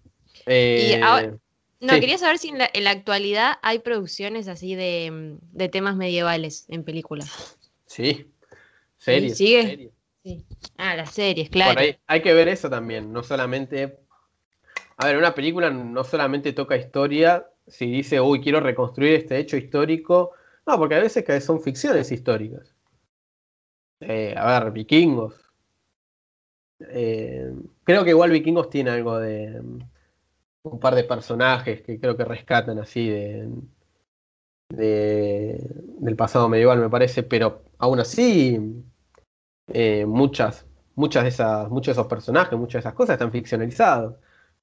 [0.47, 1.37] Eh, Y ahora-
[1.81, 2.01] No, sí.
[2.01, 6.67] quería saber si en la, en la actualidad hay producciones así de, de temas medievales
[6.69, 7.59] en películas.
[7.87, 8.31] Sí.
[8.99, 9.37] Series.
[9.37, 9.63] sigue.
[9.63, 9.91] series.
[10.23, 10.45] Sí.
[10.77, 11.75] Ah, las series, claro.
[11.75, 13.99] Por ahí hay que ver eso también, no solamente...
[14.99, 19.57] A ver, una película no solamente toca historia, si dice, uy, quiero reconstruir este hecho
[19.57, 20.33] histórico,
[20.67, 22.75] no, porque a veces son ficciones históricas.
[24.01, 25.35] Eh, a ver, vikingos.
[26.81, 27.53] Eh,
[27.85, 29.61] creo que igual vikingos tiene algo de...
[29.63, 29.79] mm,
[30.65, 33.49] Un par de personajes que creo que rescatan así de,
[34.69, 35.59] de-
[35.99, 38.59] del pasado medieval, me parece, pero aún así
[39.69, 44.17] eh, muchas, muchas de esas, muchos de esos personajes, muchas de esas cosas están ficcionalizados.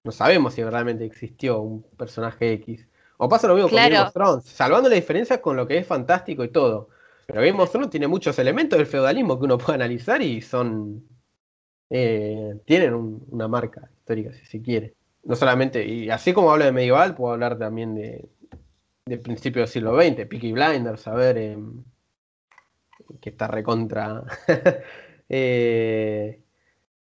[0.03, 2.87] No sabemos si realmente existió un personaje X.
[3.17, 3.77] O pasa lo mismo con.
[3.77, 6.89] Game of Thrones, salvando la diferencia con lo que es fantástico y todo.
[7.25, 11.07] Pero Game of Thrones tiene muchos elementos del feudalismo que uno puede analizar y son.
[11.89, 14.95] eh, tienen un- una marca histórica, si se quiere.
[15.23, 18.27] No solamente, y así como hablo de medieval, puedo hablar también de,
[19.05, 21.83] del principio del siglo XX, Peaky Blinders, a ver, em,
[23.21, 24.23] que está recontra.
[25.35, 26.43] Eh,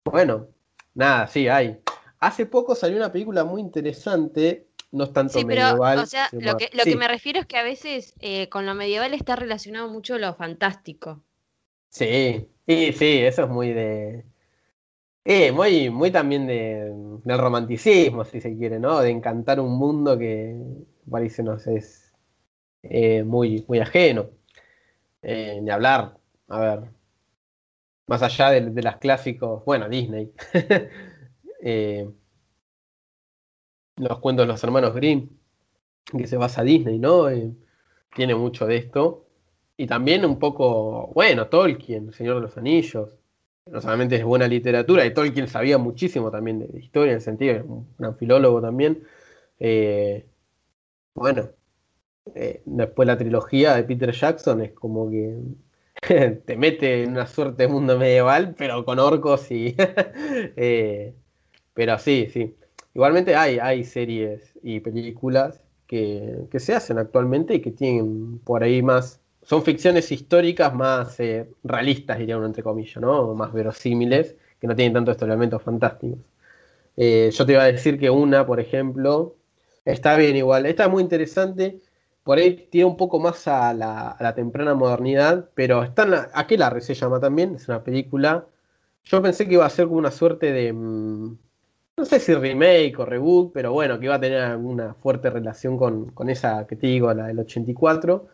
[0.05, 0.49] bueno,
[0.95, 1.80] nada, sí, hay.
[2.21, 6.03] Hace poco salió una película muy interesante, no es tanto Sí, pero, medieval.
[6.03, 8.49] o sea, lo que, más- lo sí, que me refiero es que a veces eh,
[8.49, 11.23] con lo medieval está relacionado mucho lo fantástico.
[11.89, 14.25] Sí, sí, sí, eso es muy de.
[15.23, 16.91] Eh, muy, muy también de,
[17.23, 18.99] del romanticismo, si se quiere, ¿no?
[19.01, 20.57] De encantar un mundo que
[21.09, 22.13] parece nos es
[22.83, 24.31] eh, muy, muy ajeno.
[25.23, 26.17] Eh, ni hablar,
[26.49, 26.91] a ver,
[28.07, 30.33] más allá de, de las clásicos, bueno, Disney.
[31.61, 32.09] Eh,
[33.97, 35.29] los cuentos de los hermanos Grimm,
[36.17, 37.29] que se basa Disney, ¿no?
[37.29, 37.51] Eh,
[38.15, 39.27] tiene mucho de esto.
[39.77, 43.17] Y también un poco, bueno, Tolkien, Señor de los Anillos.
[43.67, 47.53] No solamente es buena literatura, y Tolkien sabía muchísimo también de, historia, en el sentido,
[47.53, 49.03] era un gran filólogo también.
[49.59, 50.25] Eh,
[51.13, 51.49] bueno,
[52.65, 55.37] después la trilogía de Peter Jackson es como que
[56.45, 59.75] te mete en una suerte de mundo medieval, pero con orcos y...
[61.81, 62.55] pero sí, sí.
[62.93, 68.61] Igualmente hay, hay series y películas que, que se hacen actualmente y que tienen por
[68.61, 73.33] ahí más son ficciones históricas más eh, realistas, diría uno entre comillas, ¿no?
[73.33, 76.19] Más verosímiles, que no tienen tanto estos elementos fantásticos.
[76.97, 79.37] Eh, yo te iba a decir que una, por ejemplo,
[79.83, 81.79] está bien igual, esta es muy interesante,
[82.23, 86.29] por ahí tiene un poco más a la, la temprana modernidad, pero está en la,
[86.31, 88.45] Aquelarre se llama también, es una película.
[89.03, 91.37] Yo pensé que iba a ser como una suerte de, mm,
[92.01, 95.77] no sé si remake o reboot, pero bueno, que iba a tener alguna fuerte relación
[95.77, 98.27] con, esa que te digo, la del 84.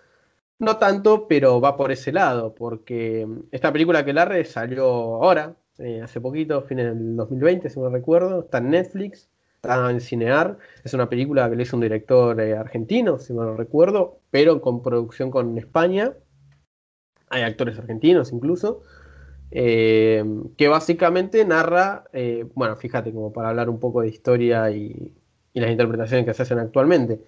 [0.60, 6.02] No tanto, pero va por ese lado, porque esta película que Larre salió ahora, eh,
[6.02, 10.94] hace poquito, fines del 2020, si no recuerdo, está en Netflix, está en Cinear, es
[10.94, 15.30] una película que le hizo un director eh, argentino, si no recuerdo, pero con producción
[15.30, 16.14] con España,
[17.30, 18.84] hay actores argentinos incluso,
[19.52, 20.24] eh,
[20.58, 25.14] que básicamente narra, eh, bueno, fíjate, como para hablar un poco de historia y,
[25.54, 27.22] las interpretaciones que se hacen actualmente.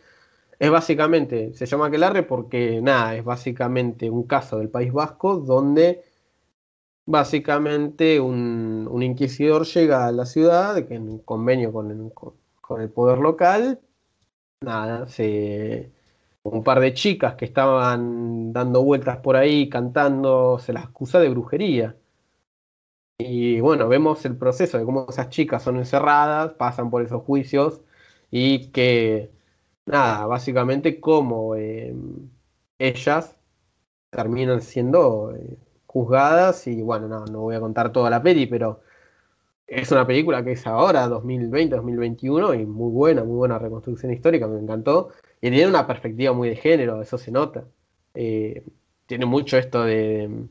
[0.60, 6.04] Es básicamente, se llama Aquelarre porque nada, es básicamente un caso del País Vasco donde
[7.08, 12.12] básicamente un, un inquisidor llega a la ciudad, en convenio con el,
[12.62, 13.80] con el poder local,
[14.62, 15.92] nada, se,
[16.44, 21.30] un par de chicas que estaban dando vueltas por ahí cantando, se las acusa de
[21.30, 21.96] brujería.
[23.20, 27.82] Y bueno, vemos el proceso de cómo esas chicas son encerradas, pasan por esos juicios
[28.32, 29.32] y que
[29.86, 31.94] nada, básicamente como eh,
[32.80, 33.36] ellas
[34.10, 38.82] terminan siendo eh, juzgadas y bueno, no, no voy a contar toda la peli, pero
[39.68, 44.48] es una película que es ahora, 2020, 2021, y muy buena, muy buena reconstrucción histórica,
[44.48, 45.10] me encantó.
[45.42, 47.66] Y tiene una perspectiva muy de género, eso se nota.
[48.14, 48.64] Eh,
[49.06, 50.48] tiene mucho esto de,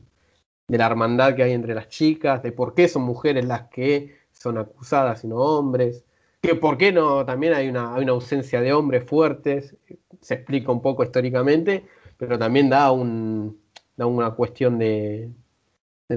[0.77, 4.57] la hermandad que hay entre las chicas, de por qué son mujeres las que son
[4.57, 6.05] acusadas y no hombres,
[6.41, 9.75] que por qué no, también hay una, hay una ausencia de hombres fuertes,
[10.21, 11.85] se explica un poco históricamente,
[12.17, 13.59] pero también da, un,
[13.97, 15.31] da una cuestión de,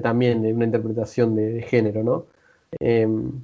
[0.03, 2.27] también de una interpretación de género, ¿no?
[2.79, 3.41] Em,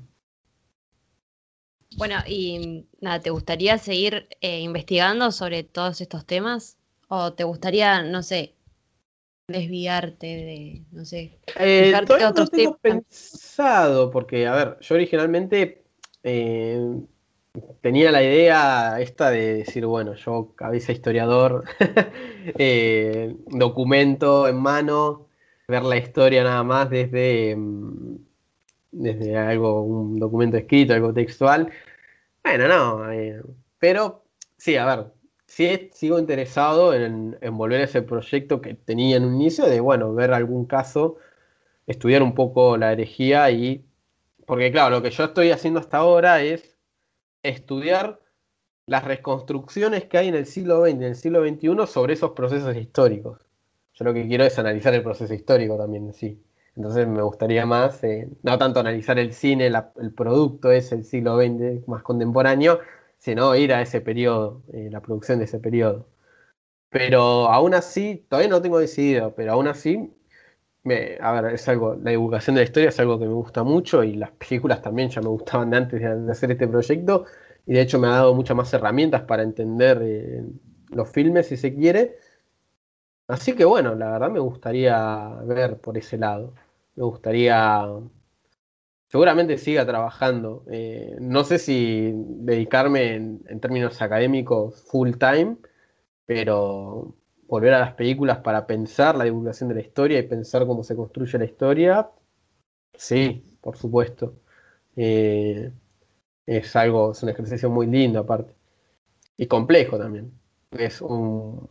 [1.97, 6.77] bueno, y nada, ¿te gustaría seguir eh, investigando sobre todos estos temas?
[7.09, 8.55] ¿O te gustaría, no sé,
[9.49, 11.93] desviarte de, no sé, eh,
[12.29, 15.83] otros tengo pensado, porque, a ver, yo originalmente
[16.23, 16.79] eh,
[17.81, 21.65] tenía la idea esta de decir, bueno, yo cabeza historiador,
[23.47, 25.29] documento en mano,
[25.67, 28.19] ver la historia nada más desde em,
[28.91, 31.71] desde algo, un documento escrito, algo textual.
[32.43, 33.41] Bueno, no, eh,
[33.79, 34.25] pero
[34.57, 35.07] sí, a ver,
[35.49, 40.15] sí sigo interesado en, volver a ese proyecto que tenía en un inicio, de, bueno,
[40.15, 41.17] ver algún caso,
[41.87, 43.85] estudiar un poco la herejía y,
[44.47, 46.77] porque claro, lo que yo estoy haciendo hasta ahora es
[47.43, 48.21] estudiar
[48.87, 52.33] las reconstrucciones que hay en el siglo XX y en el siglo XXI sobre esos
[52.33, 53.41] procesos históricos.
[53.95, 56.43] Yo lo que quiero es analizar el proceso histórico también sí.
[56.77, 61.37] Entonces me gustaría más, eh, no tanto analizar el cine, el producto es el siglo
[61.37, 62.81] XX más contemporáneo,
[63.19, 66.09] sino ir a ese periodo, eh, la producción de ese periodo.
[66.91, 70.13] Pero aún así, todavía no tengo decidido, pero aún así,
[70.85, 71.19] me,
[71.53, 74.33] es algo, la divulgación de la historia es algo que me gusta mucho y las
[74.33, 77.27] películas también ya me gustaban de antes de, hacer este proyecto
[77.67, 80.45] y de hecho me ha dado muchas más herramientas para entender eh,
[80.91, 82.19] los filmes si se quiere.
[83.29, 86.55] Así que bueno, la verdad me gustaría ver por ese lado
[86.99, 87.87] me gustaría,
[89.09, 90.65] seguramente siga trabajando.
[90.71, 95.57] Eh, no sé si dedicarme en, términos académicos full time,
[96.27, 97.15] pero
[97.47, 100.97] volver a las películas para pensar la divulgación de la historia y pensar cómo se
[100.97, 102.11] construye la historia,
[102.95, 104.35] sí, por supuesto.
[104.97, 105.73] Eh,
[106.47, 108.55] es algo, es un ejercicio muy lindo aparte.
[109.37, 110.33] Y complejo también.
[110.73, 111.69] Es un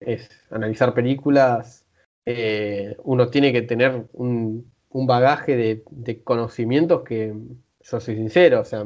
[0.00, 1.82] es analizar películas
[2.24, 5.56] eh, uno tiene que tener un, bagaje
[5.90, 7.34] de, conocimientos que,
[7.80, 8.84] yo soy sincero, o sea,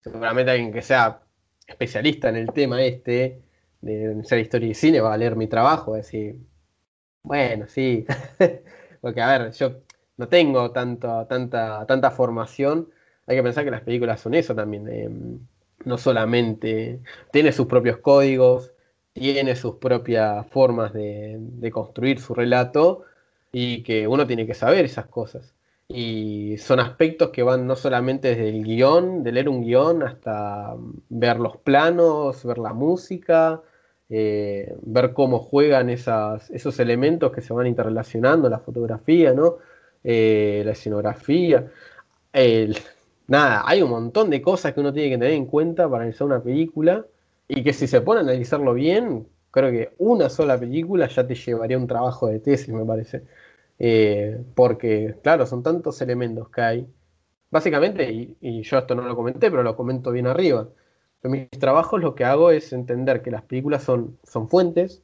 [0.00, 1.22] seguramente alguien que sea
[1.66, 3.42] especialista en el tema este,
[3.80, 6.36] de ser historia y cine, va a leer mi trabajo, a decir,
[7.22, 8.06] bueno, sí,
[9.00, 9.80] porque a ver, yo
[10.16, 12.90] no tengo tanto, tanta, tanta formación,
[13.26, 15.10] hay que pensar que las películas son eso también, eh,
[15.84, 17.00] no solamente,
[17.32, 18.72] tiene sus propios códigos,
[19.12, 23.02] tiene sus propias formas de, construir su relato
[23.52, 25.54] y que uno tiene que saber esas cosas.
[25.88, 30.74] Y son aspectos que van no solamente desde el guion, de leer un guion, hasta
[31.08, 33.62] ver los planos, ver la música,
[34.08, 39.58] eh, ver cómo juegan esas, esos elementos que se van interrelacionando, la fotografía, ¿no?
[40.04, 41.70] Eh, la escenografía.
[43.26, 46.26] nada, hay un montón de cosas que uno tiene que tener en cuenta para realizar
[46.26, 47.06] una película
[47.48, 49.26] y que si se pone a analizarlo bien,
[49.56, 53.24] creo que una sola película ya te llevaría un trabajo de tesis, me parece.
[53.78, 56.86] Eh, porque, claro, son tantos elementos que hay.
[57.50, 60.68] Básicamente, y, yo esto no lo comenté, pero lo comento bien arriba.
[61.22, 65.02] En mis trabajos lo que hago es entender que las películas son, son fuentes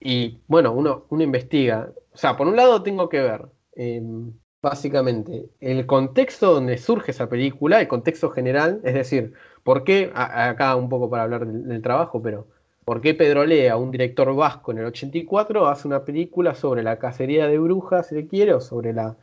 [0.00, 1.92] y, bueno, uno, uno investiga.
[2.12, 4.32] O sea, por un lado tengo que ver, em,
[4.62, 9.34] básicamente, el contexto donde surge esa película, el contexto general, es decir,
[9.66, 12.46] ¿Por qué, acá un poco para hablar del, trabajo, pero
[12.86, 17.00] ¿por qué Pedro Lea, un director vasco en el 84, hace una película sobre la
[17.00, 19.16] cacería de brujas, si se quiere, o sobre la,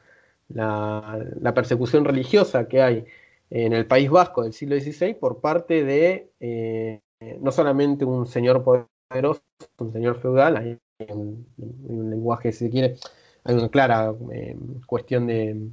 [0.50, 3.06] la, persecución religiosa que hay
[3.50, 7.00] en el País Vasco del siglo XVI por parte de eh,
[7.40, 9.42] no solamente un señor poderoso,
[9.78, 10.78] un señor feudal, hay
[11.10, 11.48] un,
[12.10, 12.98] lenguaje, si se quiere,
[13.46, 15.70] hay una clara eh, cuestión de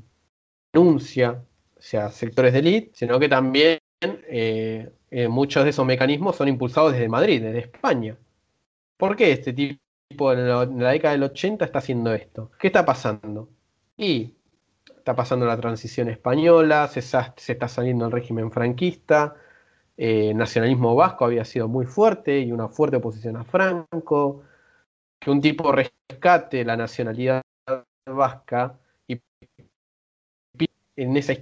[0.73, 1.43] denuncia
[1.77, 6.93] hacia sectores de élite, sino que también eh, eh, muchos de esos mecanismos son impulsados
[6.93, 8.17] desde Madrid, desde España.
[8.97, 12.53] ¿Por qué este tipo en la, década del 80 está haciendo esto?
[12.59, 13.49] ¿Qué está pasando?
[13.97, 14.35] Y
[14.97, 19.37] está pasando la transición española, se, está saliendo el régimen franquista,
[19.97, 24.45] el eh, nacionalismo vasco había sido muy fuerte y una fuerte oposición a Franco,
[25.19, 27.43] que un tipo rescate la nacionalidad
[28.07, 29.21] vasca y
[30.97, 31.35] en esa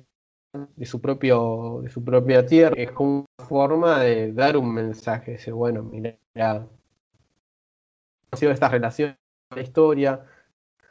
[0.53, 2.75] de su, propio, de su propia tierra.
[2.77, 6.17] Es como una forma de dar un mensaje, decir, bueno, mira,
[8.31, 9.17] ha sido esta relación
[9.55, 10.25] la historia,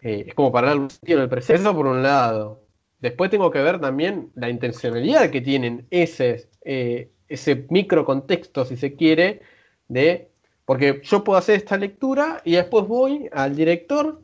[0.01, 1.61] eh, es como para dar un sentido en el presente.
[1.61, 2.63] Eso por un lado.
[2.99, 8.77] después tengo que ver también la intencionalidad que tienen ese, eh, ese micro contexto, si
[8.77, 9.41] se quiere,
[9.87, 10.31] de.
[10.65, 14.21] Porque yo puedo hacer esta lectura y después voy al director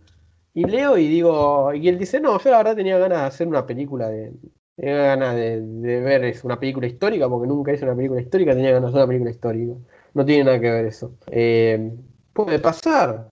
[0.53, 1.73] y leo y digo.
[1.73, 4.33] Y él dice: No, yo la verdad tenía ganas de hacer una película de.
[4.75, 5.61] Tenía ganas de,
[6.01, 9.31] ver una película histórica, porque nunca hice una película histórica, tenía ganas de una película
[9.31, 9.73] histórica.
[10.13, 11.15] No tiene nada que ver eso.
[11.27, 11.91] Eh,
[12.33, 13.29] puede pasar.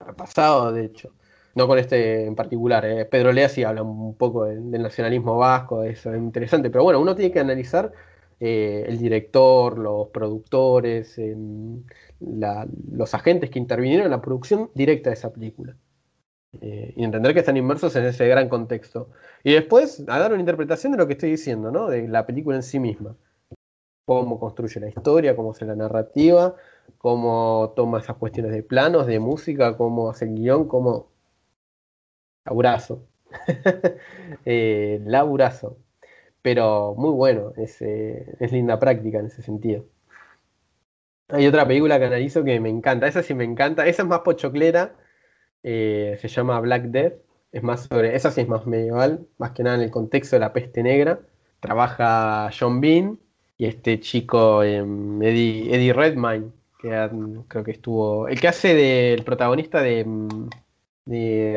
[0.00, 1.12] Ha pasado, de hecho
[1.54, 2.84] no con este en particular.
[2.84, 3.04] Eh.
[3.04, 7.14] Pedro Lea sí habla un poco del, nacionalismo vasco, eso es interesante, pero bueno, uno
[7.14, 7.92] tiene que analizar
[8.40, 11.20] eh, el director, los productores,
[12.20, 15.76] los agentes que intervinieron en la producción directa de esa película.
[16.60, 19.08] Eh, y entender que están inmersos en ese gran contexto.
[19.42, 21.88] Y después a dar una interpretación de lo que estoy diciendo, ¿no?
[21.88, 23.16] de la película en sí misma.
[24.04, 26.56] Cómo construye la historia, cómo hace la narrativa,
[26.98, 31.10] cómo toma esas cuestiones de planos, de música, cómo hace el guion, cómo
[32.44, 33.06] laburazo.
[34.44, 35.78] eh, laburazo.
[36.42, 39.86] Pero muy bueno, es, eh, es, linda práctica en ese sentido.
[41.28, 44.20] Hay otra película que analizo que me encanta, esa sí me encanta, esa es más
[44.20, 44.94] pochoclera,
[45.62, 47.14] eh, se llama Black Death,
[47.52, 50.40] es más sobre, esa sí es más medieval, más que nada en el contexto de
[50.40, 51.20] la peste negra.
[51.60, 53.18] Trabaja John Bean
[53.56, 56.88] y este chico em, Eddie, Eddie Redmayne, que
[57.48, 60.28] creo que estuvo, el que hace del protagonista de em,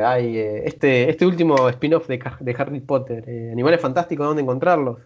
[0.04, 5.00] hay, eh, este, este último spin-off de, Harry Potter, eh, Animales Fantásticos, ¿dónde encontrarlos?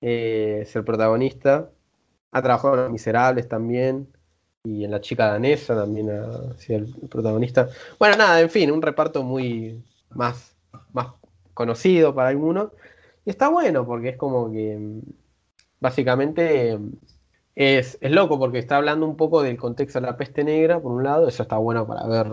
[0.00, 1.70] Es el protagonista.
[2.32, 4.08] Ha trabajado en Miserables también.
[4.64, 7.68] Y en La Chica Danesa también ha sido el protagonista.
[7.98, 10.56] Bueno, nada, en fin, un reparto muy más,
[10.92, 11.08] más
[11.52, 12.70] conocido para algunos.
[13.26, 15.00] Y está bueno porque es como que mm,
[15.80, 16.78] básicamente
[17.54, 21.04] es, loco porque está hablando un poco del contexto de la peste negra, por un
[21.04, 22.26] lado, eso está bueno para ver,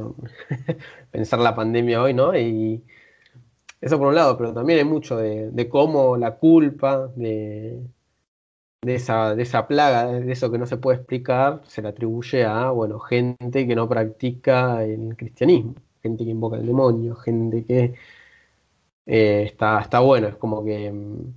[1.12, 2.36] pensar la pandemia hoy, ¿no?
[2.38, 2.84] Y
[3.82, 7.82] eso por un lado, pero también hay mucho de, cómo la culpa de,
[8.82, 12.46] de, esa, de esa plaga, de eso que no se puede explicar, se le atribuye
[12.46, 17.94] a, bueno, gente que no practica el cristianismo, gente que invoca el demonio, gente que
[19.06, 21.34] eh, está, está bueno, es como que mm,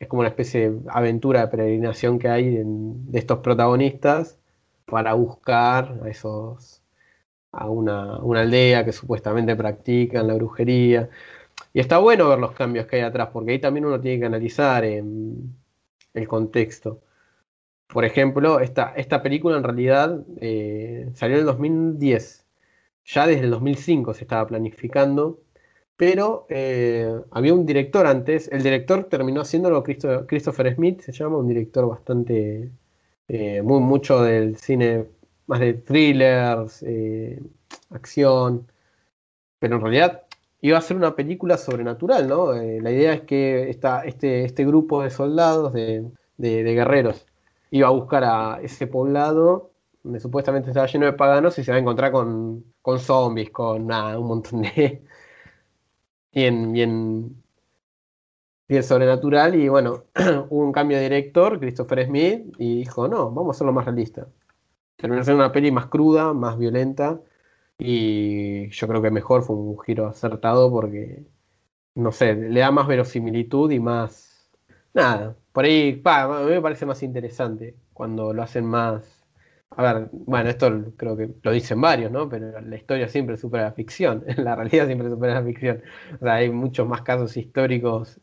[0.00, 4.38] es como una especie de aventura de peregrinación que hay de estos protagonistas
[4.86, 6.82] para buscar a esos
[7.52, 11.10] a una, aldea que supuestamente practican la brujería.
[11.72, 14.26] Y está bueno ver los cambios que hay atrás, porque ahí también uno tiene que
[14.26, 14.84] analizar
[16.14, 17.02] el contexto.
[17.88, 22.46] Por ejemplo, esta, esta película en realidad eh, salió en el 2010.
[23.04, 25.42] Ya desde el 2005 se estaba planificando
[25.96, 31.46] pero eh, había un director antes, el director terminó haciéndolo Christopher Smith, se llama, un
[31.46, 32.72] director bastante,
[33.28, 35.06] eh, muy mucho del cine,
[35.46, 36.84] más de thrillers,
[37.90, 38.66] acción,
[39.60, 40.21] pero en realidad
[40.62, 42.52] iba a ser una película sobrenatural, ¿no?
[42.54, 47.26] la idea es que esta, este, este grupo de soldados, de, guerreros,
[47.70, 49.72] iba a buscar a ese poblado
[50.04, 53.86] donde supuestamente estaba lleno de paganos y se va a encontrar con, con zombies, con
[53.88, 55.02] nada, un montón de,
[56.32, 57.42] bien, bien,
[58.68, 59.54] bien sobrenatural.
[59.54, 60.04] Y bueno,
[60.50, 64.26] hubo un cambio de director, Christopher Smith, y dijo, no, vamos a hacerlo más realista.
[64.96, 67.20] Terminó siendo una peli más cruda, más violenta.
[67.84, 71.24] Y yo creo que mejor fue un giro acertado porque,
[71.94, 74.50] no sé, le da más verosimilitud y más...
[74.94, 79.22] Nada, por ahí, a mí me parece más interesante cuando lo hacen más
[79.76, 82.28] a ver, bueno, esto creo que lo dicen varios, ¿no?
[82.28, 85.82] Pero la historia siempre supera la ficción, la realidad siempre supera la ficción.
[86.20, 88.20] O sea, hay muchos más casos históricos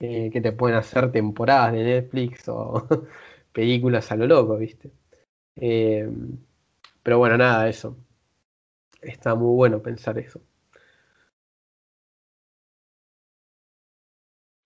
[0.00, 2.88] eh, que te pueden hacer temporadas de Netflix o
[3.52, 4.90] películas a lo loco, ¿viste?
[5.56, 6.08] Eh,
[7.02, 7.96] pero bueno, nada, eso.
[9.02, 10.40] Está muy bueno pensar eso.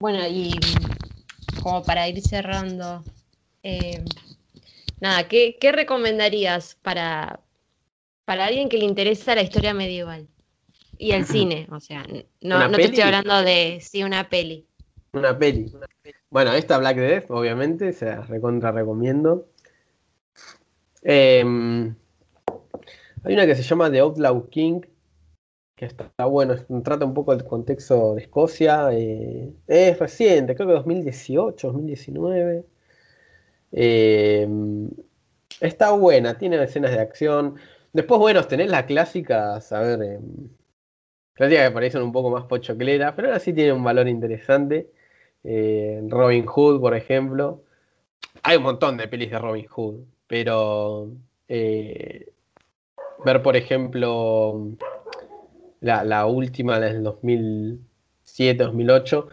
[0.00, 0.52] Bueno, y
[1.62, 3.02] como para ir cerrando,
[3.62, 4.04] eh,
[5.00, 7.40] nada, ¿qué, recomendarías para,
[8.24, 10.28] para alguien que le interesa la historia medieval?
[10.98, 12.04] Y el cine, o sea,
[12.42, 14.66] no, te estoy hablando de, sí, una peli.
[15.12, 15.72] Una peli.
[16.28, 19.46] Bueno, esta Black Death, obviamente, se recontra recomiendo.
[21.02, 21.94] Em,
[23.24, 24.82] hay una que se llama The Outlaw King,
[25.76, 26.54] que está, bueno,
[26.84, 28.90] trata un poco del contexto de Escocia.
[28.92, 32.64] Eh, es reciente, creo que 2018, 2019.
[33.72, 34.48] Eh,
[35.60, 37.56] está buena, tiene escenas de acción.
[37.92, 40.20] Después, bueno, tenés las clásicas, a ver, eh,
[41.34, 44.90] clásicas que parecen un poco más pochocleras, pero ahora sí tiene un valor interesante.
[45.44, 47.62] Eh, Robin Hood, por ejemplo.
[48.42, 51.10] Hay un montón de pelis de Robin Hood, pero
[51.48, 52.33] eh,
[53.24, 54.70] ver, por ejemplo,
[55.80, 57.80] la, última, la del 2000,
[58.24, 59.28] 2007, 2008.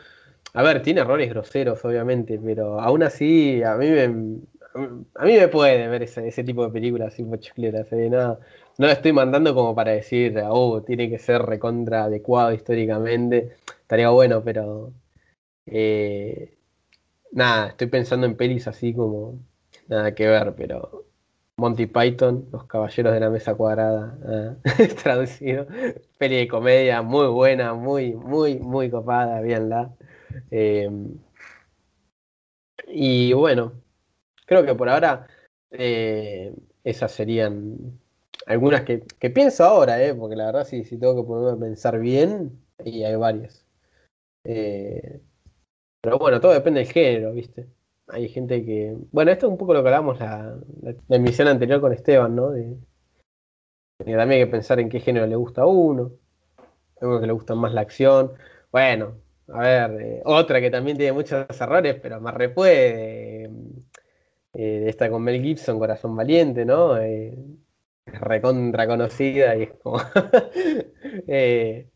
[0.54, 4.04] A ver, tiene errores groseros, obviamente, pero aún así a mí me,
[5.16, 7.92] a mí me puede ver ese, tipo de películas así pochocleras.
[7.94, 8.10] ¿eh?
[8.10, 8.40] No,
[8.78, 13.56] no estoy mandando como para decir, oh, tiene que ser recontra adecuado históricamente.
[13.82, 14.94] Estaría bueno, pero.
[15.66, 16.58] Eh,
[17.32, 19.40] nada, estoy pensando en pelis así como.
[19.88, 21.06] Nada que ver, pero.
[21.58, 24.56] Monty Python, Los Caballeros de la Mesa Cuadrada, ah,
[25.04, 25.68] traducido.
[26.18, 29.94] Peli de comedia muy buena, muy, muy, muy copada, véanla.
[30.50, 30.90] Eh,
[32.88, 33.74] y bueno,
[34.46, 35.28] creo que por ahora
[35.72, 38.00] eh, esas serían
[38.46, 39.00] algunas que,
[39.30, 43.04] pienso ahora, eh, porque la verdad si, si tengo que ponerme a pensar bien, y
[43.04, 43.66] hay varias.
[44.44, 45.22] Eh,
[46.02, 47.68] pero bueno, todo depende del género, ¿viste?
[48.12, 48.96] Hay gente que...
[49.12, 50.58] Bueno, esto es un poco lo que hablamos la,
[51.10, 52.52] emisión anterior con Esteban, ¿no?
[53.98, 56.12] También hay que pensar en qué género le gusta a uno.
[57.00, 58.34] Algo que le gusta más la acción.
[58.72, 59.16] Bueno,
[59.48, 63.50] a ver, eh, otra que también tiene muchos errores, pero más repuede.
[64.54, 66.98] Eh, esta con Mel Gibson, Corazón Valiente, ¿no?
[66.98, 67.38] Eh,
[68.06, 69.98] recontra conocida y es como.
[71.28, 71.90] Eh,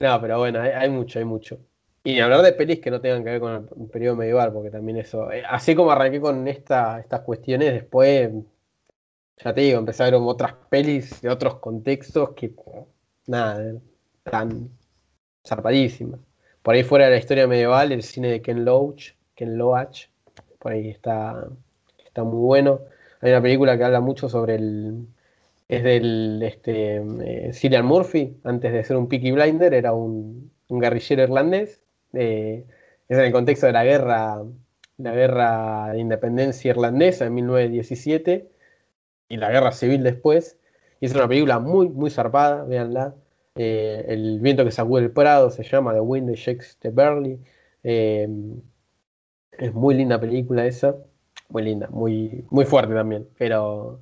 [0.00, 1.58] no, pero bueno, hay, mucho, hay mucho.
[2.02, 4.98] Y hablar de pelis que no tengan que ver con el periodo medieval, porque también
[4.98, 5.30] eso.
[5.30, 8.30] Eh, así como arranqué con esta, estas cuestiones, después,
[9.38, 12.52] ya te digo, empecé a ver otras pelis de otros contextos que,
[13.26, 13.74] nada,
[14.22, 14.70] tan
[15.46, 16.20] zarpadísimas.
[16.62, 20.08] Por ahí fuera de la historia medieval, el cine de Ken Loach, Ken Loach,
[20.58, 21.48] por ahí está,
[22.04, 22.80] está muy bueno.
[23.20, 25.06] Hay una película que habla mucho sobre el,
[25.70, 31.22] es del este, eh, Cillian Murphy, antes de ser un Peaky Blinder, era un, guerrillero
[31.22, 31.80] irlandés.
[32.12, 32.66] Eh,
[33.08, 34.42] es en el contexto de la guerra,
[34.98, 38.50] la guerra de independencia irlandesa en 1917
[39.28, 40.58] y la guerra civil después.
[41.00, 43.14] Y es una película muy, muy zarpada, véanla.
[43.56, 47.40] Eh, el viento que sacude el Prado se llama The Wind Shakes the Burley.
[47.82, 48.28] es
[49.74, 50.96] muy linda película esa,
[51.48, 54.00] muy linda, muy, muy fuerte también, pero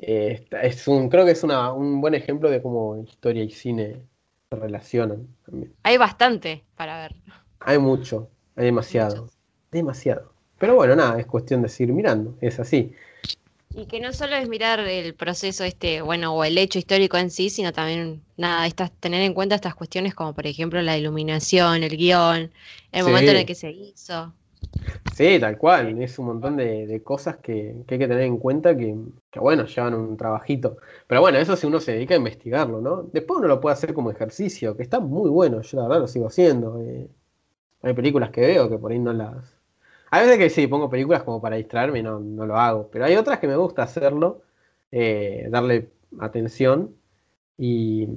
[0.00, 4.02] eh, es un, creo que es un buen ejemplo de cómo historia y cine
[4.50, 5.72] se relacionan también.
[5.84, 7.14] Hay bastante para ver.
[7.60, 9.28] Hay mucho, hay demasiado.
[9.70, 10.32] Demasiado.
[10.58, 12.92] Pero bueno, nada, es cuestión de seguir mirando, es así.
[13.76, 17.30] Y que no solo es mirar el proceso este, bueno, o el hecho histórico en
[17.30, 21.84] sí, sino también, nada, estas, tener en cuenta estas cuestiones como por ejemplo la iluminación,
[21.84, 22.50] el guion,
[22.90, 24.32] el momento en el que se hizo.
[25.14, 26.00] Sí, tal cual.
[26.02, 28.96] Es un montón de, cosas que, hay que tener en cuenta que,
[29.36, 30.78] bueno, llevan un trabajito.
[31.06, 33.02] Pero bueno, eso si uno se dedica a investigarlo, ¿no?
[33.12, 35.60] Después uno lo puede hacer como ejercicio, que está muy bueno.
[35.62, 36.80] Yo la verdad lo sigo haciendo.
[36.80, 37.08] Eh.
[37.82, 39.56] hay películas que veo que por ahí no las...
[40.10, 42.88] Hay veces que sí, pongo películas como para distraerme y no, no lo hago.
[42.90, 44.42] Pero hay otras que me gusta hacerlo,
[44.92, 45.90] eh, darle
[46.20, 46.96] atención
[47.58, 48.08] y,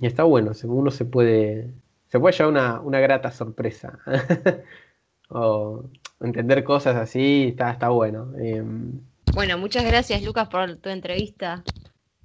[0.00, 0.52] está bueno.
[0.64, 1.72] Uno se puede,
[2.08, 3.98] se puede llevar una, una grata sorpresa.
[5.28, 5.84] o
[6.20, 8.32] entender cosas así, está, está bueno.
[8.38, 9.00] Em,
[9.34, 11.62] bueno, muchas gracias Lucas por tu entrevista.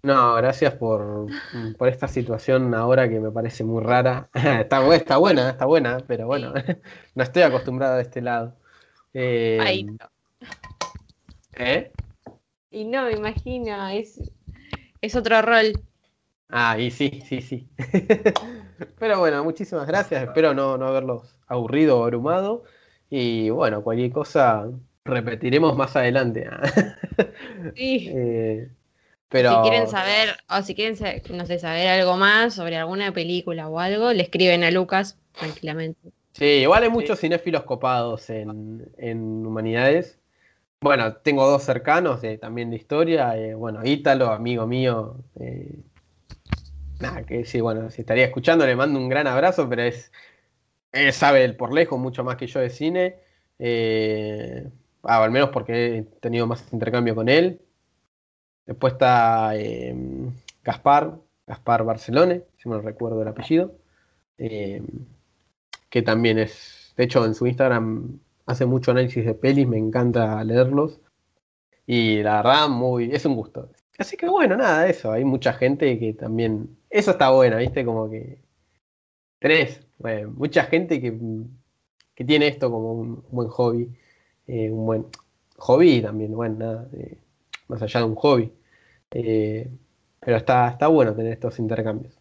[0.01, 1.27] No, gracias por,
[1.77, 4.29] por esta situación ahora que me parece muy rara.
[4.33, 6.53] está, está buena, está buena, pero bueno,
[7.15, 8.55] no estoy acostumbrado a este lado.
[9.13, 9.97] Ahí em,
[11.57, 11.91] ¿Eh?
[12.71, 14.21] Y no, me imagino, es,
[15.01, 15.73] es otro rol.
[16.49, 17.67] Ah, y sí, sí, sí.
[18.99, 20.23] pero bueno, muchísimas gracias.
[20.23, 22.63] Espero no, no haberlos aburrido o abrumado.
[23.09, 24.67] Y bueno, cualquier cosa
[25.05, 26.49] repetiremos más adelante.
[27.75, 28.09] sí.
[28.13, 28.69] Eh,
[29.29, 29.63] pero...
[29.63, 30.97] Si quieren saber, o si quieren,
[31.31, 36.11] no sé, saber algo más sobre alguna película o algo, le escriben a Lucas tranquilamente.
[36.33, 40.19] Sí, igual hay muchos cinéfilos copados en, en, Humanidades.
[40.81, 43.37] Bueno, tengo dos cercanos también de historia.
[43.37, 45.17] Eh, bueno, Ítalo, amigo mío.
[45.39, 45.75] Eh,
[46.99, 50.11] nada, que sí, bueno, si estaría escuchando, le mando un gran abrazo, pero es
[50.91, 53.17] él sabe por lejos mucho más que yo de cine.
[53.59, 54.69] Eh,
[55.03, 57.61] ah, al menos porque he tenido más intercambio con él.
[58.65, 59.95] Después está eh,
[60.63, 61.17] Gaspar,
[61.47, 63.75] Gaspar Barcelone, si me lo recuerdo el apellido.
[64.37, 64.81] Eh,
[65.89, 70.43] que también es, de hecho en su Instagram hace mucho análisis de pelis, me encanta
[70.43, 70.99] leerlos.
[71.85, 73.71] Y la verdad, muy, es un gusto.
[73.97, 75.11] Así que bueno, nada, eso.
[75.11, 76.77] Hay mucha gente que también.
[76.89, 77.85] Eso está bueno, ¿viste?
[77.85, 78.41] Como que.
[80.35, 81.13] Mucha gente que,
[82.25, 83.89] tiene esto como un buen hobby,
[84.47, 85.05] eh, un buen
[85.57, 87.17] hobby también, bueno, nada, eh,
[87.67, 88.51] más allá de un hobby.
[89.11, 89.69] Eh,
[90.19, 92.18] pero está, está bueno tener estos intercambios.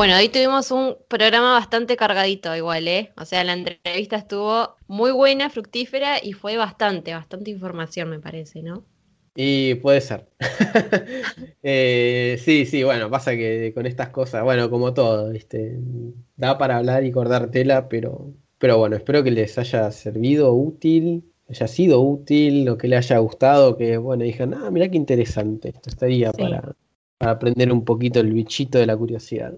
[0.00, 3.12] Bueno, hoy tuvimos un programa bastante cargadito igual, ¿eh?
[3.18, 8.62] O sea, la entrevista estuvo muy buena, fructífera y fue bastante, bastante información me parece,
[8.62, 8.82] ¿no?
[9.34, 10.26] Y puede ser.
[11.62, 15.78] Eh, sí, sí, bueno, pasa que con estas cosas, bueno, como todo, ¿viste?
[16.34, 21.30] Da para hablar y cortar tela, pero, pero bueno, espero que les haya servido útil,
[21.50, 25.68] haya sido útil, o que les haya gustado, que bueno, dijeron, ah, mira qué interesante,
[25.68, 26.74] esto estaría para,
[27.20, 29.52] para aprender un poquito el bichito de la curiosidad.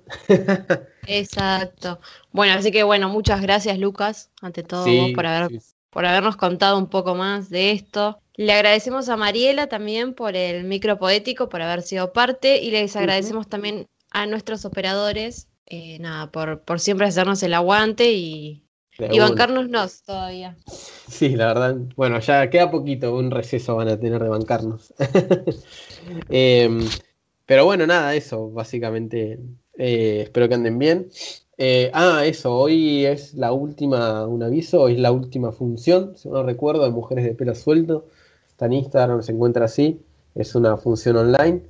[1.06, 2.00] Exacto.
[2.32, 4.84] Bueno, así que bueno, muchas gracias Lucas, ante todo
[5.14, 8.18] por, haber, por habernos contado un poco más de esto.
[8.34, 12.96] Le agradecemos a Mariela también por el micro poético, por haber sido parte, y les
[12.96, 18.64] agradecemos también a nuestros operadores, eh, nada, por, por siempre hacernos el aguante y,
[18.98, 20.56] y bancarnos todavía.
[20.66, 24.92] Sí, la verdad, bueno, ya queda poquito, un receso van a tener de bancarnos.
[26.28, 26.80] Em,
[27.46, 29.38] pero bueno, nada, eso, básicamente.
[29.78, 31.08] Eh, espero que anden bien.
[31.58, 36.28] Eh, ah, eso, hoy es la última, un aviso, hoy es la última función, si
[36.28, 38.06] no recuerdo, de Mujeres de Pelo Suelto
[38.66, 40.00] en Instagram, se encuentra así.
[40.34, 41.62] Es una función online.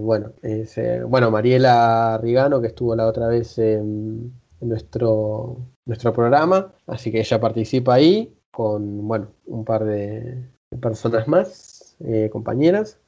[0.00, 7.10] bueno, eh, bueno, Mariela Rigano, que estuvo la otra vez en, nuestro, nuestro programa, así
[7.10, 10.44] que ella participa ahí con, bueno, un par de,
[10.80, 12.99] personas más, eh, compañeras.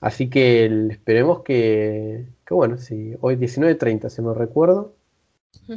[0.00, 4.94] Así que esperemos que, que bueno, si hoy 19.30, si no recuerdo.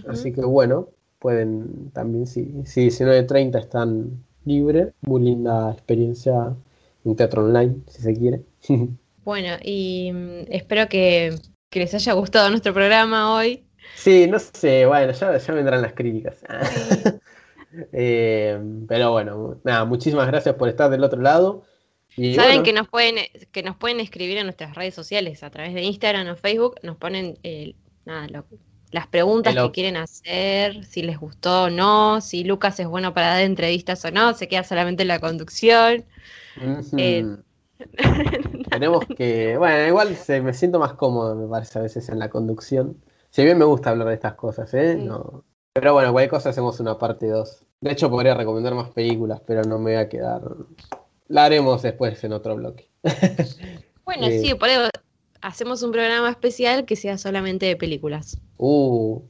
[0.08, 0.90] Así que bueno,
[1.20, 6.56] pueden también, si, si 19.30 están libres, muy linda experiencia
[7.04, 8.42] un teatro online, si se quiere.
[9.24, 11.36] Bueno, y mm, espero que,
[11.74, 13.66] les haya gustado nuestro programa hoy.
[13.96, 16.44] Sí, no sé, bueno, ya, vendrán las críticas.
[17.92, 18.58] Eh,
[18.88, 21.64] pero bueno, nada, muchísimas gracias por estar del otro lado.
[22.36, 23.18] Saben que nos pueden
[23.52, 26.98] que nos pueden escribir en nuestras redes sociales a través de Instagram o Facebook, nos
[26.98, 28.28] ponen eh, nada,
[28.92, 33.28] las preguntas que quieren hacer, si les gustó o no, si Lucas es bueno para
[33.28, 36.06] dar entrevistas o no, se queda solamente en la conducción.
[36.98, 37.38] Eh,
[38.72, 42.30] Tenemos que, bueno, igual se, me siento más cómodo, me parece, a veces en la
[42.30, 42.98] conducción.
[43.30, 44.96] Si bien me gusta hablar de estas cosas, ¿eh?
[44.96, 45.44] No.
[45.74, 47.64] Pero bueno, cualquier cosa hacemos una parte 2.
[47.82, 50.42] De hecho, podría recomendar más películas, pero no me voy a quedar.
[51.28, 52.90] La haremos después en otro bloque.
[54.06, 54.54] bueno, eh, sí,
[55.42, 58.40] hacemos un programa especial que sea solamente de películas.
[58.58, 59.22] Uh.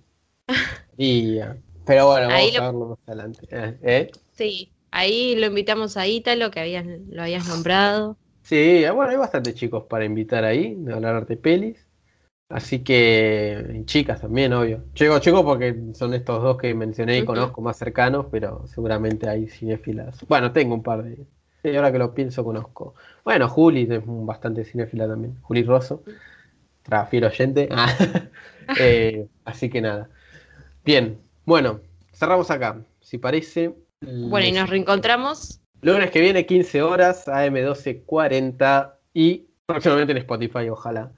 [0.97, 3.47] Pero bueno, vamos a verlo más adelante.
[3.51, 4.11] ¿Eh?
[4.33, 8.17] Sí, Ahí lo invitamos a Ítalo, que habías, lo habías nombrado.
[8.41, 11.85] Sí, bueno, hay bastantes chicos para invitar ahí, a hablar de pelis.
[12.49, 14.85] Así que, chicas también, obvio.
[14.93, 19.47] Chico, chicos, porque son estos dos que mencioné y conozco más cercanos, pero seguramente hay
[19.47, 20.25] cinéfilas.
[20.27, 21.27] Bueno, tengo un par de.
[21.63, 22.95] Y ahora que lo pienso, conozco.
[23.23, 25.37] Bueno, Juli es bastante cinéfila también.
[25.41, 26.03] Juli Rosso,
[27.09, 27.69] fiel oyente.
[28.77, 30.09] Eh, así que nada.
[30.83, 31.79] Bien, bueno,
[32.11, 32.81] cerramos acá.
[32.99, 35.61] Si parece, bueno, y nos reencontramos.
[35.81, 41.13] Lunes que viene, 15 horas, AM1240 y próximamente en Spotify, ojalá.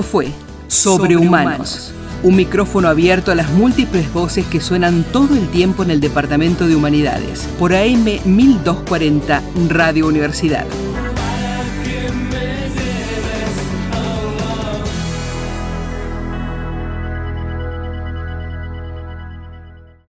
[0.00, 0.28] Esto fue
[0.66, 1.92] Sobrehumanos.
[2.22, 6.66] Un micrófono abierto a las múltiples voces que suenan todo el tiempo en el Departamento
[6.66, 7.46] de Humanidades.
[7.58, 10.64] Por AM 1240 Radio Universidad.